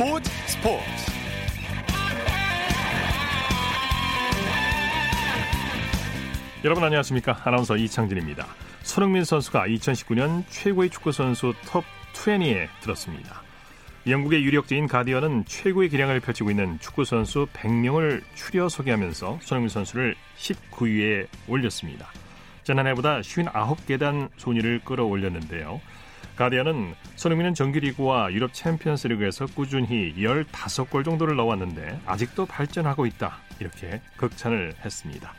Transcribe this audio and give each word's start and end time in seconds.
스포츠 0.00 0.30
스포츠. 0.46 0.82
여러분 6.64 6.82
안녕하십니까? 6.84 7.38
아나운서 7.44 7.76
이창진입니다. 7.76 8.46
손흥민 8.80 9.24
선수가 9.24 9.66
2019년 9.66 10.44
최고의 10.48 10.88
축구 10.88 11.12
선수 11.12 11.52
톱 11.66 11.84
20에 12.14 12.68
들었습니다. 12.80 13.42
영국의 14.06 14.42
유력지인 14.42 14.86
가디언은 14.86 15.44
최고의 15.44 15.90
기량을 15.90 16.20
펼치고 16.20 16.50
있는 16.50 16.78
축구 16.80 17.04
선수 17.04 17.46
100명을 17.52 18.22
추려 18.34 18.70
소개하면서 18.70 19.40
손흥민 19.42 19.68
선수를 19.68 20.16
19위에 20.38 21.26
올렸습니다. 21.46 22.08
지난해보다 22.62 23.20
59계단 23.20 24.30
순위를 24.38 24.80
끌어올렸는데요 24.82 25.78
가디언은 26.40 26.94
손흥민은 27.16 27.52
정규리그와 27.52 28.32
유럽 28.32 28.54
챔피언스리그에서 28.54 29.44
꾸준히 29.54 30.14
15골 30.14 31.04
정도를 31.04 31.36
넣어왔는데 31.36 32.00
아직도 32.06 32.46
발전하고 32.46 33.04
있다. 33.04 33.36
이렇게 33.58 34.00
극찬을 34.16 34.72
했습니다. 34.82 35.34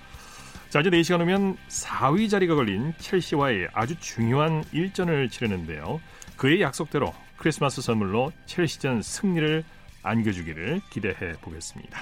자, 0.70 0.80
이제 0.80 0.92
4시간 0.92 1.22
후면 1.22 1.58
4위 1.70 2.30
자리가 2.30 2.54
걸린 2.54 2.94
첼시와의 3.00 3.70
아주 3.74 4.00
중요한 4.00 4.64
일전을 4.72 5.30
치르는데요. 5.30 6.00
그의 6.38 6.62
약속대로 6.62 7.12
크리스마스 7.36 7.82
선물로 7.82 8.32
첼시전 8.46 9.02
승리를 9.02 9.64
안겨주기를 10.04 10.82
기대해 10.92 11.32
보겠습니다. 11.42 12.00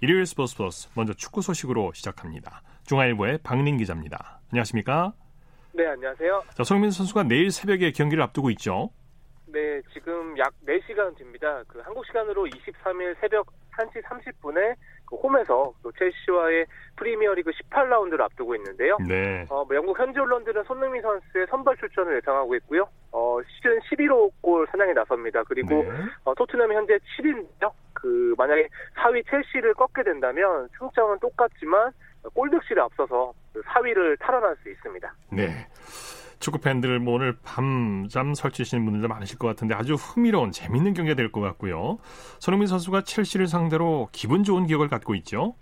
일요일 0.00 0.26
스포츠 0.26 0.56
플러스 0.56 0.86
먼저 0.94 1.12
축구 1.12 1.42
소식으로 1.42 1.92
시작합니다. 1.92 2.62
중앙일보의 2.86 3.40
박민 3.42 3.78
기자입니다. 3.78 4.38
안녕하십니까? 4.52 5.12
네, 5.78 5.86
안녕하세요. 5.86 6.42
자, 6.54 6.64
손흥민 6.64 6.90
선수가 6.90 7.22
내일 7.28 7.52
새벽에 7.52 7.92
경기를 7.92 8.20
앞두고 8.24 8.50
있죠. 8.50 8.90
네, 9.46 9.80
지금 9.92 10.36
약 10.36 10.52
4시간 10.66 11.16
됩니다. 11.16 11.62
그 11.68 11.78
한국 11.78 12.04
시간으로 12.04 12.46
23일 12.46 13.14
새벽 13.20 13.46
1시 13.76 14.02
30분에 14.02 14.74
그 15.06 15.14
홈에서 15.14 15.72
또 15.80 15.92
첼시와의 15.92 16.66
프리미어리그 16.96 17.52
18라운드를 17.52 18.22
앞두고 18.22 18.56
있는데요. 18.56 18.96
네. 19.06 19.46
어, 19.48 19.64
뭐 19.64 19.76
영국 19.76 19.96
현지 19.96 20.18
언론들은 20.18 20.64
손흥민 20.64 21.00
선수의 21.00 21.46
선발 21.48 21.76
출전을 21.76 22.16
예상하고 22.16 22.56
있고요. 22.56 22.88
어, 23.12 23.38
시즌 23.46 23.78
11호 23.78 24.32
골 24.40 24.66
사냥에 24.72 24.92
나섭니다. 24.94 25.44
그리고 25.44 25.84
네. 25.84 25.90
어, 26.24 26.34
토트넘이 26.34 26.74
현재 26.74 26.98
7위인데요. 27.20 27.70
그 27.92 28.34
만약에 28.36 28.66
4위 28.96 29.24
첼시를 29.30 29.74
꺾게 29.74 30.02
된다면 30.02 30.68
승점은 30.76 31.20
똑같지만 31.20 31.92
골득실에 32.34 32.80
앞서서 32.80 33.32
4위를 33.62 34.18
탈환할 34.20 34.56
수 34.62 34.70
있습니다. 34.70 35.14
네. 35.32 35.66
축구 36.40 36.60
팬들 36.60 37.00
뭐 37.00 37.14
오늘 37.14 37.36
밤잠 37.44 38.32
설치시는 38.34 38.84
분들도 38.84 39.08
많으실 39.08 39.38
것 39.38 39.48
같은데 39.48 39.74
아주 39.74 39.94
흥미로운 39.94 40.52
재밌는 40.52 40.94
경기가 40.94 41.16
될 41.16 41.32
것 41.32 41.40
같고요. 41.40 41.98
손흥민 42.38 42.68
선수가 42.68 43.02
첼시를 43.02 43.48
상대로 43.48 44.08
기분 44.12 44.44
좋은 44.44 44.66
기억을 44.66 44.88
갖고 44.88 45.14
있죠. 45.16 45.54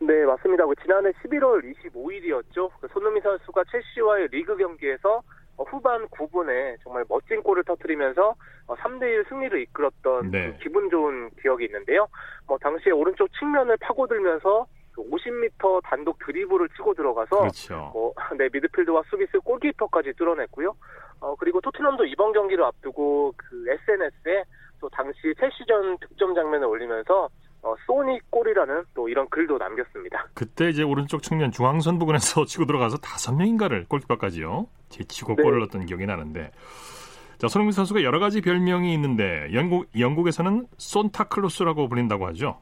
네, 0.00 0.24
맞습니다. 0.24 0.64
그 0.66 0.74
지난해 0.82 1.10
11월 1.24 1.62
25일이었죠. 1.74 2.70
그 2.80 2.88
손흥민 2.92 3.22
선수가 3.22 3.64
첼시와의 3.70 4.28
리그 4.30 4.56
경기에서 4.56 5.22
어, 5.56 5.64
후반 5.64 6.06
9분에 6.08 6.76
정말 6.82 7.04
멋진 7.08 7.42
골을 7.42 7.64
터뜨리면서 7.64 8.34
3대1 8.66 9.28
승리를 9.28 9.60
이끌었던 9.62 10.30
네. 10.30 10.52
그 10.52 10.58
기분 10.62 10.88
좋은 10.88 11.28
기억이 11.42 11.64
있는데요. 11.66 12.06
뭐 12.46 12.56
당시에 12.58 12.92
오른쪽 12.92 13.28
측면을 13.38 13.76
파고들면서 13.78 14.64
50m 15.10 15.82
단독 15.84 16.18
드리블을 16.24 16.68
치고 16.76 16.94
들어가서 16.94 17.40
그렇죠. 17.40 17.90
뭐, 17.92 18.12
네, 18.38 18.48
미드필드와 18.52 19.02
수비수 19.10 19.40
골키퍼까지 19.40 20.12
뚫어냈고요. 20.14 20.74
어, 21.20 21.36
그리고 21.36 21.60
토트넘도 21.60 22.06
이번 22.06 22.32
경기를 22.32 22.64
앞두고 22.64 23.34
그 23.36 23.64
SNS에 23.68 24.44
또 24.80 24.88
당시 24.88 25.18
첼시전 25.38 25.98
득점 25.98 26.34
장면을 26.34 26.66
올리면서 26.66 27.28
어, 27.62 27.74
소닉 27.86 28.30
골이라는 28.30 28.84
또 28.94 29.08
이런 29.08 29.28
글도 29.28 29.58
남겼습니다. 29.58 30.26
그때 30.34 30.70
이제 30.70 30.82
오른쪽 30.82 31.22
측면 31.22 31.52
중앙선 31.52 31.98
부근에서 31.98 32.44
치고 32.46 32.64
들어가서 32.64 32.96
다섯 32.98 33.32
명인가를 33.34 33.84
골키퍼까지요. 33.88 34.66
제치고 34.88 35.36
네. 35.36 35.42
골을 35.42 35.60
넣었던 35.60 35.84
기억이 35.86 36.06
나는데. 36.06 36.50
자, 37.38 37.48
손흥민 37.48 37.72
선수가 37.72 38.02
여러 38.02 38.18
가지 38.18 38.40
별명이 38.40 38.92
있는데 38.94 39.48
영국 39.54 39.86
영국에서는 39.98 40.66
손타클로스라고 40.76 41.88
불린다고 41.88 42.26
하죠. 42.28 42.60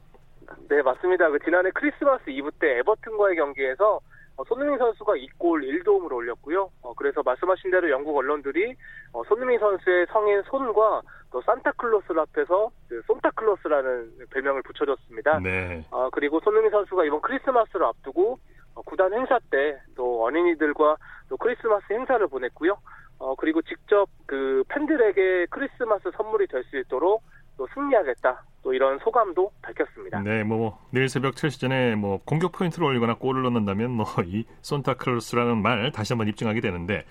네, 0.69 0.81
맞습니다. 0.81 1.29
그 1.29 1.39
지난해 1.39 1.69
크리스마스 1.73 2.29
이브 2.29 2.51
때 2.59 2.77
에버튼과의 2.79 3.35
경기에서 3.35 3.99
어, 4.37 4.43
손흥민 4.45 4.77
선수가 4.77 5.13
2골 5.13 5.63
1도움을 5.83 6.11
올렸고요. 6.13 6.69
어, 6.81 6.93
그래서 6.93 7.21
말씀하신 7.23 7.71
대로 7.71 7.89
영국 7.89 8.15
언론들이 8.15 8.73
어, 9.11 9.23
손흥민 9.25 9.59
선수의 9.59 10.05
성인 10.11 10.41
손과 10.43 11.01
또 11.31 11.41
산타클로스를 11.41 12.21
합해서 12.21 12.71
그 12.87 13.01
손타클로스라는 13.05 14.11
별명을 14.31 14.61
붙여줬습니다. 14.63 15.39
네. 15.39 15.85
아, 15.91 16.09
그리고 16.13 16.39
손흥민 16.39 16.71
선수가 16.71 17.03
이번 17.05 17.21
크리스마스를 17.21 17.85
앞두고 17.85 18.39
어, 18.75 18.81
구단 18.83 19.13
행사 19.13 19.39
때 19.51 19.79
또 19.95 20.23
어린이들과 20.23 20.95
또 21.27 21.37
크리스마스 21.37 21.91
행사를 21.91 22.25
보냈고요. 22.27 22.77
어, 23.19 23.35
그리고 23.35 23.61
직접 23.61 24.07
그 24.25 24.63
팬들에게 24.69 25.47
크리스마스 25.49 26.09
선물이 26.15 26.47
될 26.47 26.63
수 26.63 26.77
있도록 26.77 27.21
또 27.59 27.67
승리하겠다. 27.73 28.41
또 28.63 28.73
이런 28.73 28.97
소감도 28.99 29.51
밝혔습니다. 29.61 30.21
네, 30.21 30.43
뭐 30.43 30.79
내일 30.91 31.09
새벽 31.09 31.35
첼시전에 31.35 31.95
뭐 31.95 32.21
공격 32.23 32.53
포인트를 32.53 32.87
올리거나 32.87 33.15
골을 33.15 33.43
넣는다면 33.43 33.91
뭐 33.91 34.05
이 34.25 34.45
손타클로스라는 34.61 35.61
말 35.61 35.91
다시 35.91 36.13
한번 36.13 36.29
입증하게 36.29 36.61
되는데 36.61 37.03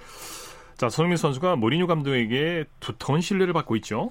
자, 0.76 0.88
손흥민 0.88 1.16
선수가 1.18 1.56
모리뉴 1.56 1.86
감독에게 1.86 2.64
두터운 2.80 3.20
신뢰를 3.20 3.52
받고 3.52 3.76
있죠. 3.76 4.10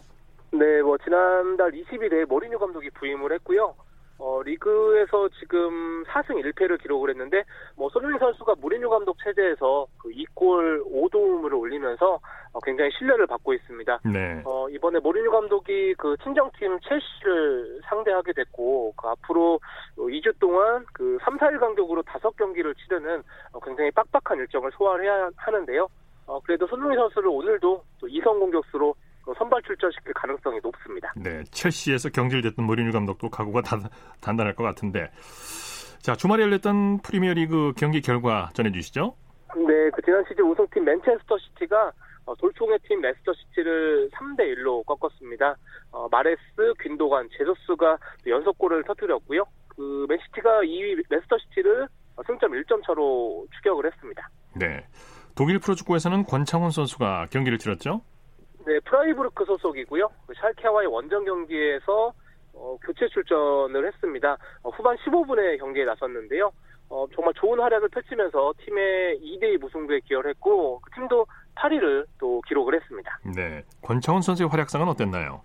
네, 0.51 0.81
뭐 0.81 0.97
지난달 0.99 1.71
20일에 1.71 2.25
모리뉴 2.27 2.59
감독이 2.59 2.89
부임을 2.91 3.33
했고요. 3.33 3.73
어, 4.19 4.41
리그에서 4.43 5.29
지금 5.39 6.03
4승 6.05 6.41
1패를 6.41 6.81
기록을 6.81 7.11
했는데 7.11 7.43
뭐 7.75 7.89
손흥민 7.89 8.19
선수가 8.19 8.55
모리뉴 8.59 8.89
감독 8.89 9.17
체제에서 9.23 9.87
그 9.97 10.09
2골 10.09 10.83
5도움을 10.91 11.57
올리면서 11.57 12.19
어, 12.53 12.59
굉장히 12.61 12.89
신뢰를 12.97 13.27
받고 13.27 13.53
있습니다. 13.53 13.99
네. 14.05 14.41
어, 14.45 14.67
이번에 14.69 14.99
모리뉴 14.99 15.29
감독이 15.29 15.93
그 15.95 16.15
친정팀 16.23 16.79
첼시를 16.79 17.81
상대하게 17.85 18.33
됐고, 18.33 18.93
그 18.95 19.07
앞으로 19.07 19.59
2주 19.97 20.39
동안 20.39 20.85
그 20.93 21.17
3, 21.21 21.37
4일 21.37 21.59
간격으로 21.59 22.01
5경기를 22.03 22.75
치르는 22.77 23.21
어, 23.53 23.59
굉장히 23.59 23.91
빡빡한 23.91 24.39
일정을 24.39 24.71
소화해야 24.71 25.29
하는데요. 25.35 25.87
어, 26.25 26.39
그래도 26.41 26.65
손흥민 26.67 26.97
선수를 26.97 27.29
오늘도 27.29 27.83
또 27.99 28.07
이성 28.07 28.39
공격수로 28.39 28.89
어, 28.89 28.93
선발 29.37 29.61
출전시킬 29.63 30.13
가능성이 30.13 30.59
높습니다. 30.61 31.13
네, 31.15 31.43
첼시에서 31.51 32.09
경질됐던 32.09 32.65
모리뉴 32.65 32.91
감독도 32.91 33.29
각오가 33.29 33.61
단, 33.61 33.81
단단할 34.21 34.55
것 34.55 34.63
같은데. 34.63 35.09
자, 35.99 36.15
주말에 36.15 36.43
열렸던 36.43 36.99
프리미어리그 37.01 37.73
경기 37.77 38.01
결과 38.01 38.49
전해주시죠. 38.53 39.15
네, 39.55 39.89
그 39.93 40.01
지난 40.03 40.23
시즌 40.27 40.45
우승팀 40.45 40.85
맨체스터 40.85 41.37
시티가 41.37 41.91
어, 42.27 42.35
돌풍의 42.35 42.77
팀 42.83 43.01
레스터 43.01 43.33
시티를 43.33 44.09
3대 44.11 44.41
1로 44.55 44.85
꺾었습니다. 44.85 45.55
어, 45.91 46.07
마레스, 46.09 46.73
귄도간, 46.79 47.29
제주스가 47.37 47.97
또 48.23 48.29
연속골을 48.29 48.83
터뜨렸고요. 48.83 49.43
그 49.69 50.05
맨시티가 50.09 50.61
2위 50.61 51.03
레스터 51.09 51.37
시티를 51.37 51.87
어, 52.17 52.23
승점 52.25 52.51
1점 52.51 52.85
차로 52.85 53.47
추격을 53.55 53.85
했습니다. 53.85 54.29
네. 54.55 54.85
독일 55.35 55.59
프로축구에서는 55.59 56.23
권창훈 56.25 56.71
선수가 56.71 57.27
경기를 57.31 57.57
치렀죠. 57.57 58.01
네, 58.67 58.81
프라이부르크 58.81 59.45
소속이고요. 59.45 60.09
그 60.27 60.33
샬케와의 60.35 60.87
원정 60.87 61.23
경기에서 61.23 62.11
어, 62.53 62.77
교체 62.83 63.07
출전을 63.07 63.87
했습니다. 63.87 64.37
어, 64.61 64.69
후반 64.71 64.97
15분에 64.97 65.57
경기에 65.57 65.85
나섰는데요. 65.85 66.51
어, 66.89 67.05
정말 67.15 67.33
좋은 67.35 67.59
활약을 67.59 67.87
펼치면서 67.87 68.53
팀의 68.65 69.21
2대2 69.21 69.59
무승부에 69.59 70.01
기여를 70.01 70.31
했고 70.31 70.81
그 70.81 70.91
팀도 70.91 71.25
8위를 71.55 72.05
또 72.19 72.41
기록을 72.41 72.75
했습니다. 72.75 73.19
네. 73.33 73.63
권창훈 73.83 74.21
선수의 74.21 74.49
활약상은 74.49 74.89
어땠나요? 74.89 75.41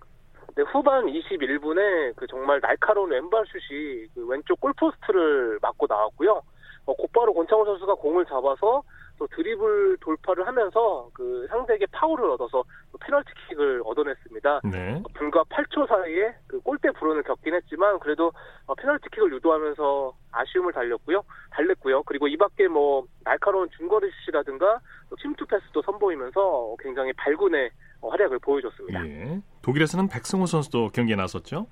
네, 0.55 0.63
후반 0.63 1.05
21분에 1.05 2.15
그 2.17 2.27
정말 2.27 2.59
날카로운 2.59 3.11
왼발 3.11 3.45
슛이 3.45 4.07
그 4.13 4.27
왼쪽 4.27 4.59
골포스트를 4.59 5.59
맞고 5.61 5.87
나왔고요. 5.87 6.41
어, 6.85 6.93
곧바로 6.93 7.33
권창훈 7.33 7.65
선수가 7.65 7.95
공을 7.95 8.25
잡아서 8.25 8.83
또 9.17 9.27
드리블 9.27 9.97
돌파를 10.01 10.45
하면서 10.47 11.09
그 11.13 11.45
상대에게 11.49 11.85
파울을 11.91 12.31
얻어서 12.31 12.63
또 12.91 12.97
페널티킥을 12.97 13.83
얻어냈습니다. 13.85 14.61
네. 14.71 15.03
불과 15.13 15.43
8초 15.43 15.87
사이에 15.87 16.33
그 16.47 16.59
골대 16.61 16.89
불운을 16.91 17.23
겪긴 17.23 17.53
했지만 17.53 17.99
그래도 17.99 18.31
어, 18.65 18.75
페널티킥을 18.75 19.31
유도하면서 19.33 20.13
아쉬움을 20.31 20.73
달렸고요. 20.73 21.23
달랬고요. 21.51 22.03
그리고 22.03 22.27
이 22.27 22.35
밖에 22.35 22.67
뭐 22.67 23.05
날카로운 23.23 23.69
중거리 23.77 24.09
슛이라든가 24.25 24.79
또 25.09 25.15
침투 25.17 25.45
패스도 25.45 25.81
선보이면서 25.83 26.75
굉장히 26.79 27.13
발군의 27.13 27.69
어, 28.01 28.09
활약을 28.09 28.39
보여줬습니다. 28.39 29.07
예. 29.07 29.41
독일에서는 29.61 30.09
백승호 30.09 30.47
선수도 30.47 30.89
경기에 30.89 31.15
나섰죠. 31.15 31.67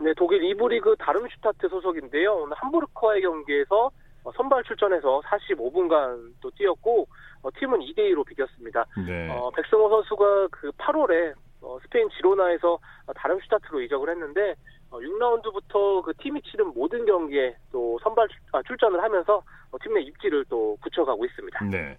네, 0.00 0.12
독일 0.16 0.40
2부 0.40 0.68
리그 0.70 0.96
다름슈타트 0.98 1.68
소속인데요. 1.68 2.34
오늘 2.34 2.56
함부르크와의 2.56 3.22
경기에서 3.22 3.86
어, 3.86 3.90
선발 4.36 4.64
출전해서 4.64 5.20
45분간 5.20 6.32
또 6.40 6.50
뛰었고 6.50 7.06
어, 7.42 7.48
팀은 7.58 7.80
2대 7.80 7.98
2로 8.12 8.24
비겼습니다. 8.26 8.84
네. 9.06 9.30
어, 9.30 9.50
백승호 9.50 9.88
선수가 9.88 10.48
그 10.50 10.70
8월에 10.72 11.34
어, 11.62 11.78
스페인 11.82 12.08
지로나에서 12.10 12.78
다름슈타트로 13.14 13.82
이적을 13.82 14.10
했는데 14.10 14.54
어, 14.90 14.98
6라운드부터 14.98 16.02
그 16.04 16.12
팀이 16.18 16.42
치른 16.42 16.72
모든 16.74 17.04
경기에 17.04 17.56
또 17.70 17.98
선발 18.02 18.28
아, 18.52 18.62
출전을 18.62 19.02
하면서 19.02 19.42
어, 19.70 19.78
팀내 19.82 20.00
입지를 20.02 20.44
또 20.48 20.76
굳혀가고 20.82 21.24
있습니다. 21.24 21.64
네. 21.66 21.96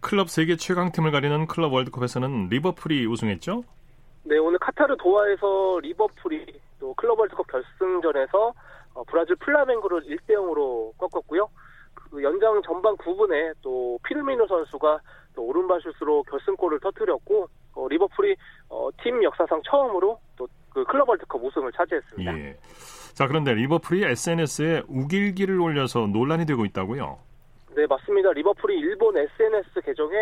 클럽 0.00 0.28
세계 0.28 0.56
최강팀을 0.56 1.12
가리는 1.12 1.46
클럽 1.46 1.72
월드컵에서는 1.72 2.48
리버풀이 2.48 3.06
우승했죠? 3.06 3.62
네, 4.24 4.36
오늘 4.38 4.58
카타르 4.58 4.96
도하에서 4.96 5.78
리버풀이 5.80 6.60
또 6.80 6.92
클럽 6.94 7.18
월드컵 7.18 7.46
결승전에서 7.46 8.52
어, 8.94 9.04
브라질 9.04 9.36
플라멩고를 9.36 10.02
1대 10.02 10.34
0으로 10.34 10.96
꺾었고요. 10.98 11.48
그 11.94 12.22
연장 12.22 12.60
전반 12.64 12.96
9분에 12.96 13.54
또 13.62 13.98
피르미노 14.04 14.46
선수가 14.46 15.00
또 15.34 15.42
오른발 15.44 15.80
슛으로 15.80 16.22
결승골을 16.24 16.80
터뜨렸고 16.80 17.48
어, 17.74 17.88
리버풀이 17.88 18.36
어, 18.68 18.88
팀 19.02 19.22
역사상 19.22 19.62
처음으로 19.64 20.18
또 20.36 20.46
그 20.72 20.84
클럽 20.84 21.08
월드컵 21.08 21.42
우승을 21.44 21.70
차지했습니다. 21.72 22.38
예. 22.38 22.56
자, 23.14 23.26
그런데 23.26 23.52
리버풀이 23.54 24.04
SNS에 24.04 24.82
우길기를 24.88 25.60
올려서 25.60 26.06
논란이 26.06 26.46
되고 26.46 26.64
있다고요? 26.64 27.18
네, 27.74 27.86
맞습니다. 27.86 28.32
리버풀이 28.32 28.78
일본 28.78 29.16
SNS 29.16 29.80
계정에 29.84 30.16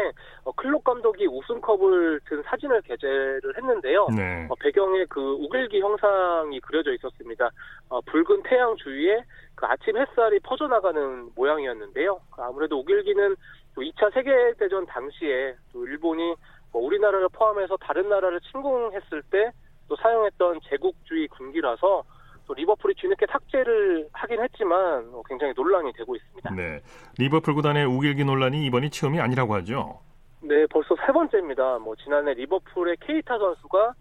어, 0.45 0.53
클롭 0.53 0.85
감독이 0.85 1.27
우승컵을 1.27 2.21
든 2.27 2.43
사진을 2.45 2.83
게재를 2.83 3.57
했는데요. 3.57 4.09
네. 4.17 4.47
어, 4.49 4.55
배경에 4.61 5.05
그 5.09 5.21
우길기 5.21 5.81
형상이 5.81 6.61
그려져 6.61 6.93
있었습니다. 6.95 7.51
어, 7.89 8.01
붉은 8.03 8.43
태양 8.45 8.77
주위에 8.77 9.25
그 9.55 9.67
아침 9.67 9.97
햇살이 9.97 10.39
퍼져나가는 10.41 11.31
모양이었는데요. 11.35 12.21
그 12.31 12.43
아무래도 12.43 12.79
우길기는 12.79 13.37
또 13.75 13.83
2차 13.83 14.13
세계대전 14.15 14.87
당시에 14.87 15.55
또 15.73 15.87
일본이 15.87 16.35
뭐 16.73 16.83
우리나라를 16.83 17.29
포함해서 17.33 17.77
다른 17.79 18.09
나라를 18.09 18.41
침공했을 18.41 19.23
때 19.31 19.53
또 19.91 19.97
사용했던 19.97 20.61
제국주의 20.69 21.27
군기라서 21.29 22.05
또 22.47 22.55
리버풀이 22.55 22.95
뒤늦게 22.95 23.27
삭제를 23.31 24.09
하긴 24.13 24.43
했지만 24.43 25.11
어, 25.13 25.23
굉장히 25.29 25.53
논란이 25.55 25.93
되고 25.93 26.17
있습니다. 26.17 26.55
네. 26.55 26.81
리버풀 27.19 27.55
구단의 27.55 27.87
우길기 27.87 28.25
논란이 28.25 28.65
이번이 28.67 28.91
처음이 28.91 29.21
아니라고 29.21 29.55
하죠? 29.57 30.01
네, 30.43 30.67
벌써 30.67 30.97
세 31.07 31.13
번째입니다. 31.13 31.79
뭐 31.79 31.95
지난해 31.97 32.35
리버풀의 32.35 32.97
케이타 33.01 33.39
선수가 33.39 33.95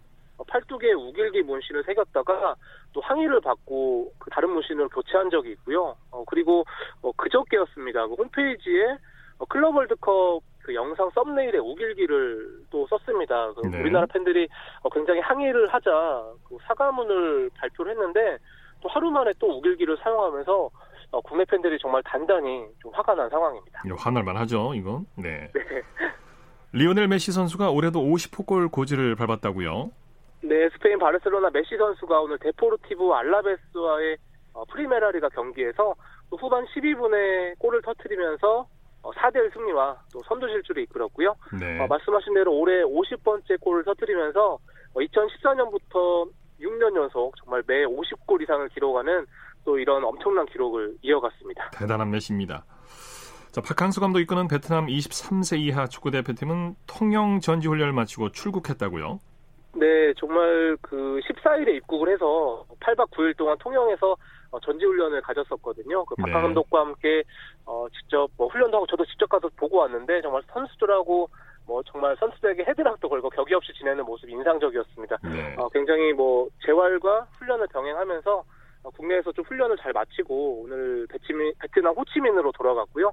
팔뚝에 0.48 0.92
우길기 0.92 1.42
문신을 1.42 1.84
새겼다가 1.84 2.56
또 2.92 3.00
항의를 3.00 3.40
받고 3.40 4.12
그 4.18 4.30
다른 4.30 4.50
문신을 4.50 4.88
교체한 4.88 5.30
적이 5.30 5.52
있고요. 5.52 5.96
어, 6.10 6.24
그리고 6.26 6.64
어, 7.02 7.12
그저께였습니다. 7.12 8.06
그 8.06 8.14
홈페이지에 8.14 8.96
어, 9.38 9.44
클럽 9.46 9.76
월드컵 9.76 10.40
그 10.70 10.74
영상 10.76 11.10
썸네일에 11.10 11.58
욱일기를 11.58 12.60
또 12.70 12.86
썼습니다. 12.86 13.52
그 13.54 13.66
네. 13.66 13.80
우리나라 13.80 14.06
팬들이 14.06 14.48
어, 14.82 14.88
굉장히 14.88 15.18
항의를 15.20 15.66
하자 15.66 15.90
그 16.48 16.56
사과문을 16.62 17.50
발표를 17.58 17.92
했는데 17.92 18.38
또 18.80 18.88
하루 18.88 19.10
만에 19.10 19.32
또 19.40 19.58
욱일기를 19.58 19.98
사용하면서 20.00 20.70
어, 21.10 21.20
국내 21.22 21.44
팬들이 21.44 21.76
정말 21.80 22.04
단단히 22.04 22.64
좀 22.80 22.92
화가 22.94 23.16
난 23.16 23.28
상황입니다. 23.28 23.82
화날만 23.98 24.36
하죠, 24.36 24.72
이건. 24.74 25.06
네. 25.16 25.50
네. 25.52 25.82
리오넬 26.72 27.08
메시 27.08 27.32
선수가 27.32 27.70
올해도 27.70 28.00
50호골 28.00 28.70
고지를 28.70 29.16
밟았다고요? 29.16 29.90
네, 30.42 30.68
스페인 30.70 31.00
바르셀로나 31.00 31.50
메시 31.52 31.76
선수가 31.76 32.20
오늘 32.20 32.38
데포르티브 32.38 33.10
알라베스와의 33.10 34.18
어, 34.52 34.64
프리메라리가 34.66 35.30
경기에서 35.30 35.96
또 36.30 36.36
후반 36.36 36.64
12분에 36.66 37.58
골을 37.58 37.82
터뜨리면서 37.82 38.60
어, 38.60 38.66
4대1 39.02 39.52
승리와 39.52 39.96
또 40.12 40.20
선두 40.26 40.46
실주를 40.48 40.82
이끌었고요. 40.84 41.34
네. 41.58 41.80
어, 41.80 41.86
말씀하신 41.86 42.34
대로 42.34 42.52
올해 42.54 42.82
50번째 42.82 43.60
골을 43.60 43.84
터뜨리면서 43.84 44.54
어, 44.54 44.94
2014년부터 44.94 46.28
6년 46.60 46.94
연속 46.96 47.34
정말 47.42 47.62
매 47.66 47.84
50골 47.84 48.42
이상을 48.42 48.68
기록하는 48.68 49.26
또 49.64 49.78
이런 49.78 50.04
엄청난 50.04 50.46
기록을 50.46 50.96
이어갔습니다. 51.02 51.70
대단한 51.70 52.10
메시입니다. 52.10 52.64
자, 53.50 53.60
박항수 53.60 54.00
감독 54.00 54.20
이끄는 54.20 54.46
베트남 54.46 54.86
23세 54.86 55.58
이하 55.58 55.86
축구 55.86 56.10
대표팀은 56.10 56.76
통영 56.86 57.40
전지 57.40 57.66
훈련을 57.66 57.92
마치고 57.92 58.30
출국했다고요? 58.30 59.18
네, 59.74 60.12
정말 60.18 60.76
그 60.80 61.20
14일에 61.24 61.74
입국을 61.76 62.12
해서 62.12 62.64
8박 62.80 63.10
9일 63.10 63.36
동안 63.36 63.56
통영에서 63.58 64.12
어, 64.12 64.16
전지훈련을 64.58 65.20
가졌었거든요. 65.22 66.04
그 66.04 66.16
박하 66.16 66.38
네. 66.38 66.42
감독과 66.42 66.80
함께 66.80 67.22
어, 67.66 67.86
직접 67.90 68.28
뭐 68.36 68.48
훈련도 68.48 68.76
하고 68.76 68.86
저도 68.86 69.04
직접 69.06 69.28
가서 69.28 69.48
보고 69.56 69.78
왔는데 69.78 70.22
정말 70.22 70.42
선수들하고 70.52 71.28
뭐 71.66 71.82
정말 71.84 72.16
선수들에게 72.16 72.64
헤드락도 72.66 73.08
걸고 73.08 73.30
격이 73.30 73.54
없이 73.54 73.72
지내는 73.74 74.04
모습이 74.04 74.32
인상적이었습니다. 74.32 75.18
네. 75.22 75.54
어, 75.56 75.68
굉장히 75.68 76.12
뭐 76.12 76.48
재활과 76.64 77.28
훈련을 77.38 77.68
병행하면서 77.68 78.44
어, 78.82 78.90
국내에서 78.90 79.32
좀 79.32 79.44
훈련을 79.44 79.76
잘 79.76 79.92
마치고 79.92 80.62
오늘 80.62 81.06
베트민, 81.08 81.52
베트남 81.60 81.94
호치민으로 81.94 82.52
돌아갔고요. 82.52 83.12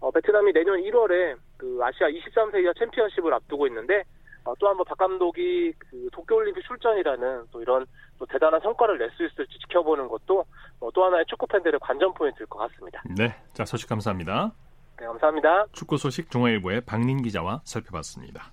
어, 0.00 0.10
베트남이 0.10 0.52
내년 0.52 0.80
1월에 0.80 1.36
그 1.56 1.80
아시아 1.82 2.08
23세 2.08 2.62
이하 2.62 2.72
챔피언십을 2.78 3.34
앞두고 3.34 3.66
있는데 3.66 4.04
어, 4.44 4.54
또 4.58 4.68
한번 4.68 4.84
박 4.86 4.96
감독이 4.96 5.72
그 5.78 6.08
도쿄올림픽 6.12 6.64
출전이라는 6.64 7.46
또 7.50 7.60
이런 7.60 7.84
또 8.18 8.26
대단한 8.26 8.60
성과를 8.60 8.98
낼 8.98 9.08
수 9.12 9.24
있을지 9.24 9.58
지켜보는 9.60 10.08
것도 10.08 10.44
어, 10.80 10.90
또 10.92 11.04
하나의 11.04 11.24
축구 11.26 11.46
팬들의 11.46 11.78
관전 11.80 12.14
포인트일 12.14 12.46
것 12.46 12.58
같습니다. 12.58 13.02
네. 13.16 13.34
자, 13.54 13.64
소식 13.64 13.88
감사합니다. 13.88 14.52
네, 14.98 15.06
감사합니다. 15.06 15.66
축구 15.72 15.96
소식 15.96 16.30
중앙일보의 16.30 16.82
박민 16.82 17.22
기자와 17.22 17.60
살펴봤습니다. 17.64 18.50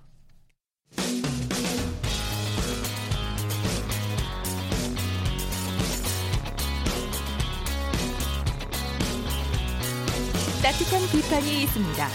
따뜻한 10.62 11.00
비판이 11.12 11.62
있습니다. 11.62 12.08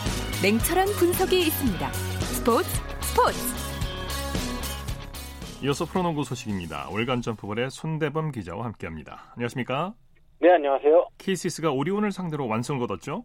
냉철한 0.43 0.87
분석이 0.99 1.39
있습니다. 1.47 1.91
스포츠 1.93 2.67
스포츠 3.01 3.60
이어서 5.63 5.85
프로농구 5.85 6.23
소식입니다. 6.23 6.89
월간 6.89 7.21
점프볼의 7.21 7.69
손대범 7.69 8.31
기자와 8.31 8.65
함께합니다. 8.65 9.31
안녕하십니까? 9.35 9.93
네, 10.39 10.49
안녕하세요. 10.53 11.09
KCS가 11.19 11.71
오리온을 11.71 12.11
상대로 12.11 12.47
완승을 12.47 12.79
거뒀죠? 12.79 13.23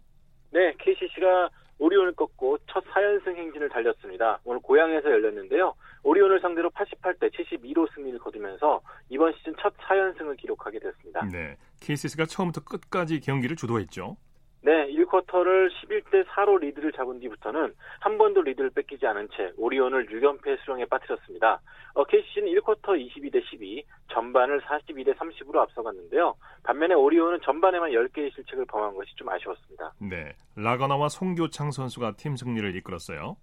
네, 0.51 0.75
KCC가 0.79 1.49
오리온을 1.79 2.13
꺾고 2.13 2.59
첫 2.71 2.85
4연승 2.85 3.35
행진을 3.37 3.71
달렸습니다. 3.71 4.39
오늘 4.45 4.61
고향에서 4.61 5.11
열렸는데요. 5.11 5.75
오리온을 6.03 6.41
상대로 6.41 6.69
88대 6.71 7.33
72로 7.33 7.89
승리를 7.95 8.19
거두면서 8.19 8.83
이번 9.09 9.33
시즌 9.39 9.55
첫 9.59 9.75
4연승을 9.79 10.37
기록하게 10.37 10.79
됐습니다. 10.79 11.25
네. 11.33 11.57
KCS가 11.81 12.27
처음부터 12.27 12.65
끝까지 12.65 13.21
경기를 13.21 13.57
주도했죠. 13.57 14.19
네, 14.63 14.89
1쿼터를 14.89 15.71
11대 15.71 16.27
4로 16.27 16.61
리드를 16.61 16.93
잡은 16.93 17.21
뒤부터는 17.21 17.73
한 18.01 18.19
번도 18.19 18.43
리드를 18.43 18.71
뺏기지 18.71 19.07
않은 19.07 19.29
채 19.37 19.53
오리온을 19.57 20.07
6연패 20.07 20.65
수렁에 20.65 20.87
빠뜨렸습니다. 20.87 21.61
어, 21.95 22.05
KCC는 22.05 22.53
1쿼터 22.55 22.99
22대 22.99 23.43
12, 23.45 23.85
전반을 24.13 24.61
42대 24.63 25.15
30으로 25.17 25.59
앞서갔는데요. 25.59 26.35
반면에 26.65 26.95
오리온은 26.95 27.39
전반에만 27.43 27.91
10개의 27.91 28.35
실책을 28.35 28.67
범한 28.67 28.95
것이 28.95 29.15
좀 29.15 29.29
아쉬웠습니다. 29.29 29.93
네. 30.01 30.35
라건아와 30.57 31.09
송교창 31.09 31.71
선수가 31.71 32.17
팀 32.17 32.37
승리를 32.37 32.75
이끌었어요. 32.77 33.37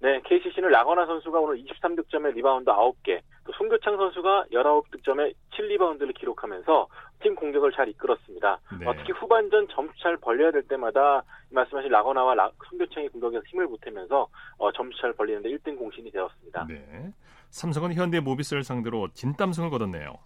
네, 0.00 0.20
KCC는 0.24 0.70
라건아 0.70 1.06
선수가 1.06 1.40
오늘 1.40 1.60
23득점에 1.64 2.32
리바운드 2.34 2.70
9개, 2.70 3.20
또 3.44 3.52
송교창 3.52 3.96
선수가 3.96 4.46
19득점에 4.52 5.34
7리바운드를 5.50 6.16
기록하면서 6.16 6.86
팀 7.20 7.34
공격을 7.34 7.72
잘 7.72 7.88
이끌었습니다. 7.88 8.60
네. 8.80 8.86
어, 8.86 8.94
특히 8.96 9.12
후반전 9.12 9.68
점수차를 9.68 10.18
벌려야 10.18 10.50
될 10.50 10.62
때마다 10.62 11.22
말씀하신 11.50 11.90
라거나와 11.90 12.34
라, 12.34 12.50
송교창의 12.68 13.08
공격에서 13.10 13.42
힘을 13.48 13.66
보태면서 13.68 14.28
어, 14.58 14.72
점수차를 14.72 15.14
벌리는데 15.14 15.48
1등 15.50 15.76
공신이 15.78 16.10
되었습니다. 16.10 16.66
네. 16.68 17.12
삼성은 17.50 17.94
현대 17.94 18.20
모비스를 18.20 18.62
상대로 18.62 19.08
진땀승을 19.12 19.70
거뒀네요. 19.70 20.18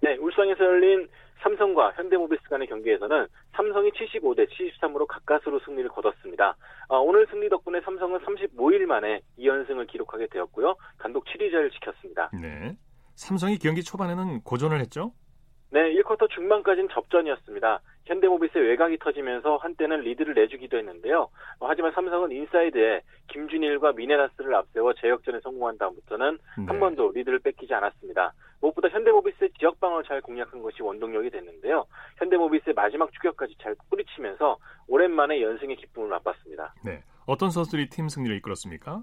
네, 0.00 0.16
울산에서 0.16 0.64
열린 0.64 1.08
삼성과 1.42 1.92
현대모비스 1.96 2.42
간의 2.48 2.66
경기에서는 2.68 3.26
삼성이 3.54 3.90
75대 3.90 4.48
73으로 4.48 5.06
가까스로 5.06 5.60
승리를 5.60 5.88
거뒀습니다. 5.90 6.56
어, 6.88 6.98
오늘 6.98 7.26
승리 7.30 7.48
덕분에 7.48 7.80
삼성은 7.80 8.20
35일 8.20 8.86
만에 8.86 9.20
2연승을 9.38 9.88
기록하게 9.88 10.28
되었고요. 10.28 10.76
단독 10.98 11.24
7위자를 11.26 11.72
지켰습니다. 11.72 12.30
네. 12.40 12.76
삼성이 13.14 13.58
경기 13.58 13.82
초반에는 13.82 14.42
고전을 14.42 14.80
했죠? 14.80 15.12
네, 15.72 15.90
1쿼터 15.94 16.28
중반까지는 16.28 16.90
접전이었습니다. 16.92 17.80
현대모비스의 18.04 18.68
외곽이 18.68 18.98
터지면서 18.98 19.56
한때는 19.56 20.00
리드를 20.00 20.34
내주기도 20.34 20.76
했는데요. 20.76 21.30
어, 21.60 21.66
하지만 21.66 21.92
삼성은 21.92 22.30
인사이드에 22.30 23.00
김준일과 23.28 23.92
미네라스를 23.92 24.54
앞세워 24.54 24.92
재역전에 24.92 25.40
성공한 25.40 25.78
다음부터는 25.78 26.38
네. 26.58 26.64
한 26.66 26.78
번도 26.78 27.12
리드를 27.14 27.38
뺏기지 27.38 27.72
않았습니다. 27.72 28.34
무엇보다 28.60 28.88
현대모비스의 28.88 29.52
지역 29.58 29.80
방어를 29.80 30.04
잘 30.04 30.20
공략한 30.20 30.60
것이 30.60 30.82
원동력이 30.82 31.30
됐는데요. 31.30 31.86
현대모비스의 32.18 32.74
마지막 32.74 33.10
추격까지 33.14 33.56
잘 33.62 33.74
뿌리치면서 33.88 34.58
오랜만에 34.88 35.40
연승의 35.40 35.76
기쁨을 35.76 36.10
맛봤습니다. 36.10 36.74
네. 36.84 37.02
어떤 37.24 37.48
선수들이 37.48 37.88
팀 37.88 38.10
승리를 38.10 38.36
이끌었습니까? 38.36 39.02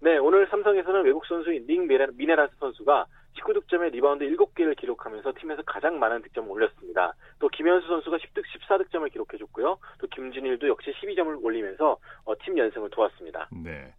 네, 0.00 0.16
오늘 0.16 0.46
삼성에서는 0.48 1.04
외국 1.04 1.26
선수인 1.26 1.66
닉 1.66 1.80
미네라스 2.14 2.54
선수가 2.58 3.06
19득점에 3.36 3.92
리바운드 3.92 4.24
7개를 4.24 4.76
기록하면서 4.76 5.32
팀에서 5.38 5.62
가장 5.62 5.98
많은 5.98 6.22
득점을 6.22 6.50
올렸습니다. 6.50 7.14
또 7.38 7.48
김현수 7.48 7.86
선수가 7.86 8.16
10득 8.16 8.42
14득점을 8.44 9.10
기록해줬고요. 9.12 9.78
또 9.98 10.06
김준일도 10.08 10.68
역시 10.68 10.92
12점을 11.02 11.44
올리면서 11.44 11.98
어, 12.24 12.34
팀 12.44 12.56
연승을 12.58 12.90
도왔습니다. 12.90 13.48
네. 13.52 13.92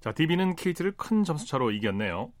자, 0.00 0.12
DB는 0.12 0.56
KT를 0.56 0.92
큰 0.96 1.24
점수차로 1.24 1.70
이겼네요. 1.72 2.32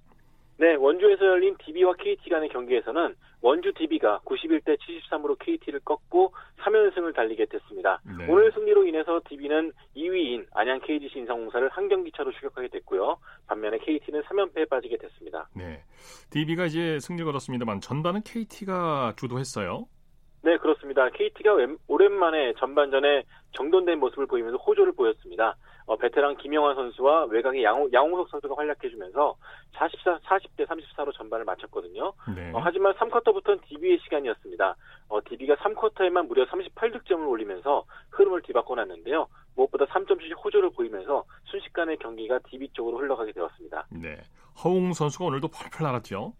네, 0.56 0.74
원주에서 0.74 1.24
열린 1.24 1.56
DB와 1.58 1.94
KT 1.94 2.28
간의 2.28 2.50
경기에서는 2.50 3.14
원주 3.42 3.72
DB가 3.74 4.20
91대 4.24 4.76
73으로 4.78 5.36
KT를 5.38 5.80
꺾고 5.80 6.32
3연승을 6.60 7.14
달리게 7.14 7.46
됐습니다. 7.46 8.00
네. 8.04 8.26
오늘 8.28 8.52
승리로 8.52 8.86
인해서 8.86 9.20
DB는 9.28 9.72
2위인 9.96 10.46
안양 10.52 10.80
KGC 10.80 11.20
인삼공사를 11.20 11.68
한 11.70 11.88
경기 11.88 12.12
차로 12.12 12.32
추격하게 12.32 12.68
됐고요. 12.68 13.18
반면에 13.46 13.78
KT는 13.78 14.22
3연패에 14.22 14.68
빠지게 14.68 14.98
됐습니다. 14.98 15.48
네, 15.54 15.82
DB가 16.30 16.66
이제 16.66 16.98
승리를 17.00 17.24
거뒀습니다만 17.24 17.80
전반은 17.80 18.22
KT가 18.22 19.14
주도했어요. 19.16 19.86
네, 20.42 20.56
그렇습니다. 20.56 21.08
KT가 21.10 21.56
오랜만에 21.86 22.54
전반전에 22.58 23.24
정돈된 23.52 23.98
모습을 23.98 24.26
보이면서 24.26 24.56
호조를 24.58 24.92
보였습니다. 24.92 25.56
어, 25.90 25.96
베테랑 25.96 26.36
김영환 26.36 26.76
선수와 26.76 27.24
외곽의 27.24 27.64
양호, 27.64 27.88
양홍석 27.92 28.28
선수가 28.28 28.54
활약해주면서 28.56 29.34
44, 29.72 30.20
40대 30.20 30.64
34로 30.64 31.12
전반을 31.12 31.44
마쳤거든요. 31.44 32.12
네. 32.32 32.52
어, 32.54 32.60
하지만 32.62 32.94
3쿼터부터는 32.94 33.60
DB의 33.66 33.98
시간이었습니다. 34.04 34.76
어, 35.08 35.20
DB가 35.28 35.56
3쿼터에만 35.56 36.28
무려 36.28 36.46
38득점을 36.46 37.28
올리면서 37.28 37.84
흐름을 38.10 38.42
뒤바꿔 38.42 38.76
놨는데요. 38.76 39.26
무엇보다 39.56 39.86
3점슛이 39.86 40.32
호조를 40.44 40.70
보이면서 40.70 41.24
순식간에 41.46 41.96
경기가 41.96 42.38
DB 42.48 42.68
쪽으로 42.72 42.98
흘러가게 42.98 43.32
되었습니다. 43.32 43.88
네. 43.90 44.16
허웅 44.62 44.92
선수가 44.92 45.24
오늘도 45.24 45.48
펄펄 45.48 45.84
날았죠. 45.84 46.34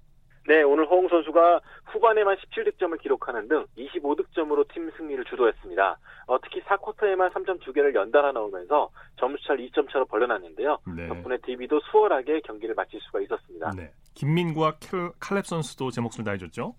네, 0.46 0.62
오늘 0.62 0.88
허웅 0.88 1.08
선수가 1.08 1.60
후반에만 1.86 2.36
17득점을 2.36 3.00
기록하는 3.00 3.46
등 3.48 3.66
25득점으로 3.76 4.66
팀 4.72 4.90
승리를 4.96 5.24
주도했습니다. 5.24 5.98
어, 6.26 6.38
특히 6.40 6.62
4쿼터에만 6.62 7.32
3점 7.32 7.60
2개를 7.60 7.94
연달아 7.94 8.32
넣으면서 8.32 8.90
점수차를 9.18 9.68
2점 9.68 9.90
차로 9.90 10.06
벌려놨는데요. 10.06 10.78
네. 10.96 11.08
덕분에 11.08 11.38
DB도 11.44 11.80
수월하게 11.90 12.40
경기를 12.40 12.74
마칠 12.74 13.00
수가 13.00 13.20
있었습니다. 13.20 13.72
네. 13.76 13.92
김민구와 14.14 14.72
칼, 15.20 15.36
렙 15.36 15.46
선수도 15.46 15.90
제 15.90 16.00
몫을 16.00 16.24
다해줬죠? 16.24 16.74